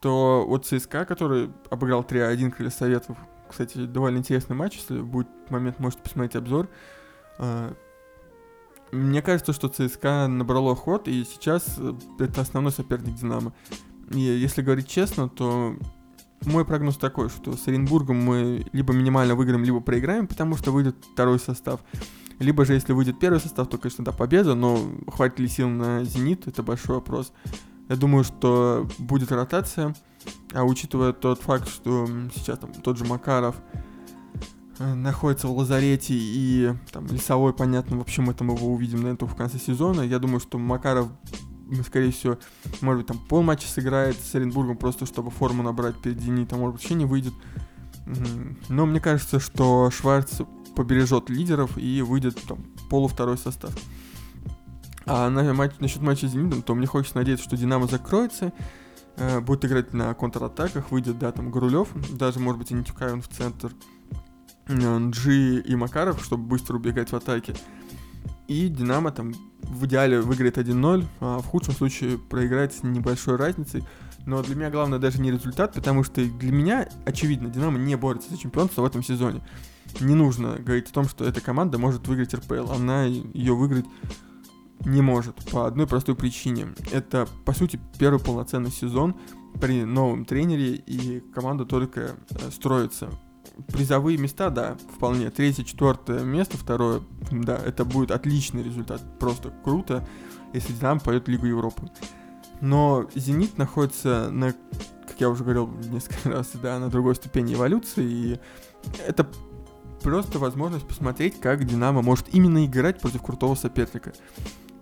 то 0.00 0.44
вот 0.46 0.66
ЦСКА, 0.66 1.04
который 1.04 1.50
обыграл 1.70 2.02
3-1 2.02 2.50
Крылья 2.50 2.70
Советов, 2.70 3.16
кстати, 3.48 3.86
довольно 3.86 4.18
интересный 4.18 4.54
матч, 4.54 4.76
если 4.76 5.00
будет 5.00 5.28
момент, 5.50 5.78
можете 5.78 6.02
посмотреть 6.02 6.36
обзор. 6.36 6.68
А, 7.38 7.74
мне 8.92 9.22
кажется, 9.22 9.52
что 9.52 9.68
ЦСКА 9.68 10.28
набрало 10.28 10.74
ход, 10.76 11.08
и 11.08 11.24
сейчас 11.24 11.76
э, 11.78 11.94
это 12.18 12.40
основной 12.40 12.72
соперник 12.72 13.14
Динамо. 13.14 13.52
И 14.10 14.20
если 14.20 14.62
говорить 14.62 14.88
честно, 14.88 15.28
то 15.28 15.76
мой 16.44 16.64
прогноз 16.64 16.96
такой, 16.96 17.28
что 17.28 17.56
с 17.56 17.66
Оренбургом 17.68 18.16
мы 18.16 18.66
либо 18.72 18.92
минимально 18.94 19.34
выиграем, 19.34 19.64
либо 19.64 19.80
проиграем, 19.80 20.26
потому 20.26 20.56
что 20.56 20.70
выйдет 20.70 20.96
второй 21.12 21.38
состав. 21.38 21.80
Либо 22.38 22.64
же, 22.64 22.74
если 22.74 22.92
выйдет 22.92 23.18
первый 23.18 23.40
состав, 23.40 23.68
то, 23.68 23.78
конечно, 23.78 24.04
да, 24.04 24.12
победа, 24.12 24.54
но 24.54 24.78
хватит 25.08 25.40
ли 25.40 25.48
сил 25.48 25.68
на 25.68 26.04
«Зенит»— 26.04 26.46
это 26.46 26.62
большой 26.62 26.96
вопрос. 26.96 27.32
Я 27.88 27.96
думаю, 27.96 28.24
что 28.24 28.86
будет 28.98 29.32
ротация, 29.32 29.94
а 30.52 30.64
учитывая 30.64 31.12
тот 31.12 31.40
факт, 31.40 31.68
что 31.68 32.06
сейчас 32.34 32.58
там 32.58 32.72
тот 32.72 32.98
же 32.98 33.04
Макаров 33.04 33.56
э, 34.78 34.94
находится 34.94 35.48
в 35.48 35.56
лазарете 35.56 36.14
и 36.14 36.74
там 36.92 37.06
Лесовой, 37.06 37.54
понятно, 37.54 37.96
в 37.96 38.00
общем, 38.02 38.28
это 38.28 38.44
мы 38.44 38.54
его 38.54 38.68
увидим, 38.68 39.02
наверное, 39.02 39.26
в 39.26 39.34
конце 39.34 39.58
сезона. 39.58 40.02
Я 40.02 40.18
думаю, 40.18 40.40
что 40.40 40.58
Макаров, 40.58 41.08
скорее 41.86 42.12
всего, 42.12 42.38
может 42.82 43.00
быть, 43.00 43.06
там 43.06 43.18
полматча 43.26 43.68
сыграет 43.68 44.16
с 44.20 44.34
Оренбургом, 44.34 44.76
просто 44.76 45.06
чтобы 45.06 45.30
форму 45.30 45.62
набрать 45.62 46.00
перед 46.02 46.20
Зенитом, 46.20 46.60
может 46.60 46.74
быть, 46.74 46.82
вообще 46.82 46.94
не 46.94 47.06
выйдет. 47.06 47.34
Но 48.68 48.86
мне 48.86 49.00
кажется, 49.00 49.40
что 49.40 49.90
Шварц 49.90 50.40
побережет 50.74 51.30
лидеров 51.30 51.76
и 51.78 52.02
выйдет 52.02 52.40
там 52.46 52.58
полувторой 52.90 53.38
состав. 53.38 53.74
А 55.10 55.30
на 55.30 55.54
матч, 55.54 55.72
насчет 55.80 56.02
матча 56.02 56.28
с 56.28 56.32
Зенитом, 56.32 56.60
то 56.62 56.74
мне 56.74 56.86
хочется 56.86 57.16
надеяться, 57.16 57.44
что 57.46 57.56
Динамо 57.56 57.86
закроется, 57.86 58.52
э, 59.16 59.40
будет 59.40 59.64
играть 59.64 59.94
на 59.94 60.12
контратаках, 60.12 60.90
выйдет, 60.90 61.18
да, 61.18 61.32
там 61.32 61.50
Горулев, 61.50 61.88
даже, 62.12 62.40
может 62.40 62.58
быть, 62.58 62.70
и 62.70 62.74
Нитюкаевин 62.74 63.22
в 63.22 63.28
центр, 63.28 63.72
э, 64.68 65.10
и 65.64 65.76
Макаров, 65.76 66.22
чтобы 66.22 66.44
быстро 66.44 66.76
убегать 66.76 67.10
в 67.10 67.16
атаке. 67.16 67.54
И 68.48 68.68
Динамо 68.68 69.10
там 69.10 69.32
в 69.62 69.86
идеале 69.86 70.20
выиграет 70.20 70.58
1-0, 70.58 71.06
а 71.20 71.38
в 71.38 71.46
худшем 71.46 71.74
случае 71.74 72.18
проиграет 72.18 72.74
с 72.74 72.82
небольшой 72.82 73.36
разницей. 73.36 73.84
Но 74.26 74.42
для 74.42 74.56
меня 74.56 74.70
главное 74.70 74.98
даже 74.98 75.20
не 75.22 75.30
результат, 75.30 75.72
потому 75.72 76.04
что 76.04 76.22
для 76.22 76.52
меня, 76.52 76.86
очевидно, 77.06 77.48
Динамо 77.48 77.78
не 77.78 77.96
борется 77.96 78.30
за 78.30 78.36
чемпионство 78.36 78.82
в 78.82 78.84
этом 78.84 79.02
сезоне. 79.02 79.42
Не 80.00 80.14
нужно 80.14 80.56
говорить 80.58 80.90
о 80.90 80.92
том, 80.92 81.08
что 81.08 81.24
эта 81.24 81.40
команда 81.40 81.78
может 81.78 82.06
выиграть 82.06 82.34
РПЛ. 82.34 82.72
Она 82.72 83.04
ее 83.04 83.54
выиграть 83.54 83.86
не 84.84 85.02
может 85.02 85.34
по 85.50 85.66
одной 85.66 85.86
простой 85.86 86.14
причине. 86.14 86.68
Это, 86.92 87.28
по 87.44 87.52
сути, 87.52 87.80
первый 87.98 88.20
полноценный 88.20 88.70
сезон 88.70 89.16
при 89.60 89.84
новом 89.84 90.24
тренере, 90.24 90.74
и 90.74 91.20
команда 91.34 91.64
только 91.64 92.16
э, 92.30 92.50
строится. 92.50 93.10
Призовые 93.68 94.18
места, 94.18 94.50
да, 94.50 94.76
вполне. 94.94 95.30
Третье, 95.30 95.64
четвертое 95.64 96.22
место, 96.22 96.56
второе, 96.56 97.02
да, 97.30 97.56
это 97.56 97.84
будет 97.84 98.12
отличный 98.12 98.62
результат. 98.62 99.02
Просто 99.18 99.52
круто, 99.64 100.06
если 100.52 100.72
Динамо 100.72 101.00
пойдет 101.00 101.26
в 101.26 101.30
Лигу 101.30 101.46
Европы. 101.46 101.90
Но 102.60 103.08
Зенит 103.14 103.58
находится 103.58 104.30
на, 104.30 104.52
как 105.06 105.20
я 105.20 105.28
уже 105.28 105.42
говорил 105.42 105.68
несколько 105.90 106.30
раз, 106.30 106.50
да, 106.62 106.78
на 106.78 106.88
другой 106.88 107.16
ступени 107.16 107.54
эволюции, 107.54 108.04
и 108.04 108.40
это 109.04 109.28
просто 110.02 110.38
возможность 110.38 110.86
посмотреть, 110.86 111.40
как 111.40 111.64
Динамо 111.64 112.02
может 112.02 112.32
именно 112.32 112.64
играть 112.64 113.00
против 113.00 113.22
крутого 113.22 113.54
соперника. 113.54 114.12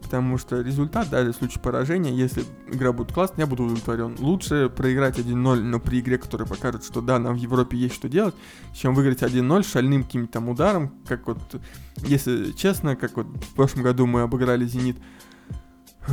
Потому 0.06 0.38
что 0.38 0.60
результат, 0.60 1.08
да, 1.10 1.24
в 1.24 1.32
случае 1.32 1.60
поражения, 1.60 2.14
если 2.14 2.44
игра 2.68 2.92
будет 2.92 3.12
классная, 3.12 3.40
я 3.40 3.46
буду 3.48 3.64
удовлетворен. 3.64 4.14
Лучше 4.20 4.70
проиграть 4.70 5.18
1-0, 5.18 5.62
но 5.62 5.80
при 5.80 5.98
игре, 5.98 6.16
которая 6.16 6.46
покажет, 6.46 6.84
что 6.84 7.00
да, 7.00 7.18
нам 7.18 7.34
в 7.34 7.38
Европе 7.38 7.76
есть 7.76 7.96
что 7.96 8.08
делать, 8.08 8.36
чем 8.72 8.94
выиграть 8.94 9.22
1-0 9.22 9.64
шальным 9.64 10.04
каким-то 10.04 10.34
там 10.34 10.48
ударом, 10.48 10.92
как 11.08 11.26
вот, 11.26 11.60
если 11.96 12.52
честно, 12.52 12.94
как 12.94 13.16
вот 13.16 13.26
в 13.26 13.54
прошлом 13.54 13.82
году 13.82 14.06
мы 14.06 14.20
обыграли 14.20 14.64
«Зенит», 14.64 14.96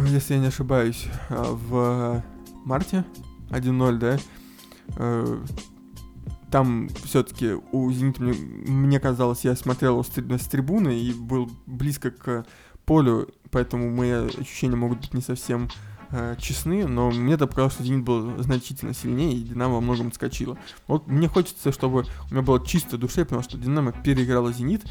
если 0.08 0.34
я 0.34 0.40
не 0.40 0.48
ошибаюсь, 0.48 1.06
а, 1.30 1.54
в 1.54 2.24
марте 2.66 3.06
1-0, 3.52 3.98
да, 4.00 4.18
э, 4.98 5.44
там 6.50 6.90
все-таки 7.04 7.52
у 7.72 7.92
«Зенита», 7.92 8.24
мне 8.24 9.00
казалось, 9.00 9.44
я 9.44 9.56
смотрел 9.56 10.04
с 10.04 10.08
трибуны 10.08 11.00
и 11.00 11.14
был 11.14 11.52
близко 11.68 12.10
к 12.10 12.48
полю, 12.86 13.30
поэтому 13.54 13.90
мои 13.90 14.12
ощущения 14.12 14.76
могут 14.76 15.00
быть 15.00 15.14
не 15.14 15.22
совсем 15.22 15.70
э, 16.10 16.36
честны, 16.40 16.88
но 16.88 17.12
мне 17.12 17.36
это 17.36 17.48
показалось, 17.48 17.76
что 17.76 17.84
«Зенит» 17.84 18.04
был 18.04 18.42
значительно 18.42 18.94
сильнее, 18.94 19.34
и 19.34 19.44
«Динамо» 19.44 19.76
во 19.76 19.82
многом 19.82 20.08
отскочила. 20.08 20.58
Вот 20.88 21.08
мне 21.08 21.28
хочется, 21.28 21.72
чтобы 21.72 22.06
у 22.30 22.34
меня 22.34 22.42
было 22.42 22.66
чисто 22.66 22.98
душе, 22.98 23.24
потому 23.24 23.44
что 23.44 23.58
«Динамо» 23.58 23.92
переиграла 23.92 24.52
«Зенит», 24.52 24.84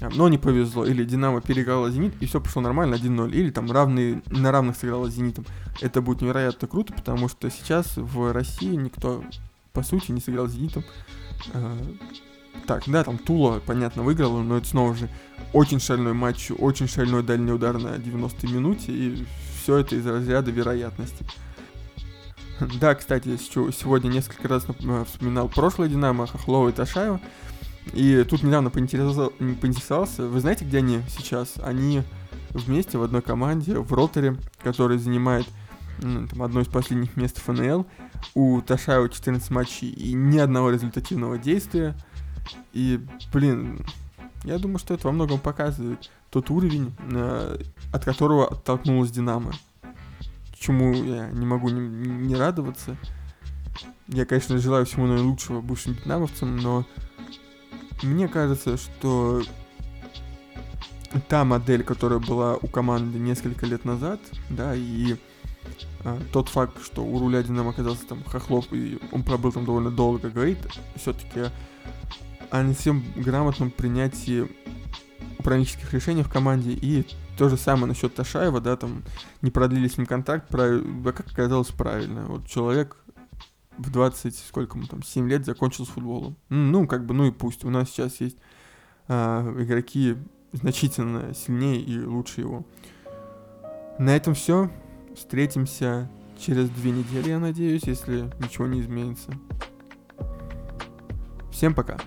э, 0.00 0.08
но 0.14 0.28
не 0.28 0.38
повезло. 0.38 0.86
Или 0.86 1.04
«Динамо» 1.04 1.40
переиграла 1.40 1.90
«Зенит», 1.90 2.14
и 2.20 2.26
все 2.26 2.40
пошло 2.40 2.62
нормально, 2.62 2.94
1-0. 2.94 3.32
Или 3.32 3.50
там 3.50 3.70
равные, 3.70 4.22
на 4.26 4.52
равных 4.52 4.76
сыграла 4.76 5.10
«Зенитом». 5.10 5.44
Это 5.80 6.00
будет 6.00 6.22
невероятно 6.22 6.68
круто, 6.68 6.94
потому 6.94 7.28
что 7.28 7.50
сейчас 7.50 7.96
в 7.96 8.32
России 8.32 8.74
никто, 8.74 9.24
по 9.72 9.82
сути, 9.82 10.12
не 10.12 10.20
сыграл 10.20 10.46
с 10.46 10.52
«Зенитом». 10.52 10.84
Э, 11.52 11.76
так, 12.66 12.84
да, 12.86 13.04
там 13.04 13.18
Тула, 13.18 13.60
понятно, 13.64 14.02
выиграла, 14.02 14.42
но 14.42 14.56
это 14.56 14.66
снова 14.66 14.94
же 14.94 15.08
очень 15.52 15.80
шальной 15.80 16.12
матч, 16.12 16.50
очень 16.56 16.88
шальной 16.88 17.22
дальний 17.22 17.52
удар 17.52 17.78
на 17.78 17.96
90-й 17.96 18.52
минуте, 18.52 18.92
и 18.92 19.26
все 19.62 19.78
это 19.78 19.96
из 19.96 20.06
разряда 20.06 20.50
вероятности. 20.50 21.24
Да, 22.80 22.94
кстати, 22.94 23.36
сегодня 23.36 24.08
несколько 24.08 24.48
раз 24.48 24.64
э, 24.66 25.04
вспоминал 25.06 25.48
прошлое 25.48 25.88
Динамо, 25.88 26.26
Хохлова 26.26 26.70
и 26.70 26.72
Ташаева. 26.72 27.20
И 27.92 28.24
тут 28.28 28.42
недавно 28.42 28.70
поинтересовался, 28.70 30.26
вы 30.26 30.40
знаете, 30.40 30.64
где 30.64 30.78
они 30.78 31.00
сейчас? 31.08 31.54
Они 31.62 32.02
вместе 32.50 32.98
в 32.98 33.02
одной 33.02 33.22
команде, 33.22 33.78
в 33.78 33.92
Роторе, 33.92 34.36
который 34.62 34.98
занимает 34.98 35.46
там, 36.00 36.42
одно 36.42 36.60
из 36.60 36.68
последних 36.68 37.16
мест 37.16 37.38
ФНЛ. 37.38 37.86
У 38.34 38.60
Ташаева 38.62 39.08
14 39.08 39.50
матчей 39.50 39.88
и 39.88 40.14
ни 40.14 40.38
одного 40.38 40.70
результативного 40.70 41.38
действия. 41.38 41.94
И, 42.72 43.00
блин, 43.32 43.84
я 44.46 44.58
думаю, 44.58 44.78
что 44.78 44.94
это 44.94 45.08
во 45.08 45.12
многом 45.12 45.40
показывает 45.40 46.10
тот 46.30 46.50
уровень, 46.50 46.94
э, 47.12 47.58
от 47.92 48.04
которого 48.04 48.46
оттолкнулась 48.46 49.10
Динамо. 49.10 49.52
Чему 50.56 50.92
я 50.92 51.28
не 51.30 51.44
могу 51.44 51.68
не, 51.68 51.80
не 51.80 52.36
радоваться. 52.36 52.96
Я, 54.06 54.24
конечно, 54.24 54.56
желаю 54.58 54.86
всему 54.86 55.06
наилучшего 55.06 55.60
бывшим 55.60 55.96
динамовцам, 55.96 56.56
но 56.56 56.86
мне 58.02 58.28
кажется, 58.28 58.76
что 58.76 59.42
та 61.28 61.44
модель, 61.44 61.82
которая 61.82 62.20
была 62.20 62.54
у 62.54 62.68
команды 62.68 63.18
несколько 63.18 63.66
лет 63.66 63.84
назад, 63.84 64.20
да, 64.48 64.76
и 64.76 65.16
а, 66.04 66.20
тот 66.32 66.48
факт, 66.48 66.80
что 66.84 67.04
у 67.04 67.18
руля 67.18 67.42
Динамо 67.42 67.70
оказался 67.70 68.06
там 68.06 68.22
Хохлов, 68.22 68.72
и 68.72 69.00
он 69.10 69.24
пробыл 69.24 69.50
там 69.50 69.64
довольно 69.64 69.90
долго, 69.90 70.30
говорит 70.30 70.58
все-таки 70.94 71.50
о 72.50 72.62
не 72.62 72.74
всем 72.74 73.04
грамотном 73.16 73.70
принятии 73.70 74.48
управленческих 75.38 75.92
решений 75.92 76.22
в 76.22 76.28
команде. 76.28 76.72
И 76.72 77.06
то 77.36 77.48
же 77.48 77.56
самое 77.56 77.86
насчет 77.86 78.14
Ташаева, 78.14 78.60
да, 78.60 78.76
там 78.76 79.02
не 79.42 79.50
продлили 79.50 79.88
с 79.88 79.98
ним 79.98 80.06
контракт, 80.06 80.48
прав... 80.48 80.82
как 81.14 81.26
оказалось 81.32 81.68
правильно. 81.68 82.26
Вот 82.26 82.46
человек 82.46 82.96
в 83.78 83.90
20, 83.90 84.36
сколько 84.36 84.78
ему 84.78 84.86
там, 84.86 85.02
7 85.02 85.28
лет 85.28 85.44
закончил 85.44 85.86
с 85.86 85.88
футболом. 85.88 86.36
Ну, 86.48 86.86
как 86.86 87.04
бы, 87.06 87.14
ну 87.14 87.26
и 87.26 87.30
пусть. 87.30 87.64
У 87.64 87.70
нас 87.70 87.90
сейчас 87.90 88.20
есть 88.20 88.38
а, 89.08 89.42
игроки 89.60 90.16
значительно 90.52 91.34
сильнее 91.34 91.80
и 91.80 92.00
лучше 92.00 92.40
его. 92.40 92.64
На 93.98 94.16
этом 94.16 94.34
все. 94.34 94.70
Встретимся 95.14 96.10
через 96.38 96.68
две 96.68 96.90
недели, 96.90 97.30
я 97.30 97.38
надеюсь, 97.38 97.84
если 97.84 98.30
ничего 98.40 98.66
не 98.66 98.80
изменится. 98.80 99.30
Всем 101.50 101.74
пока. 101.74 101.98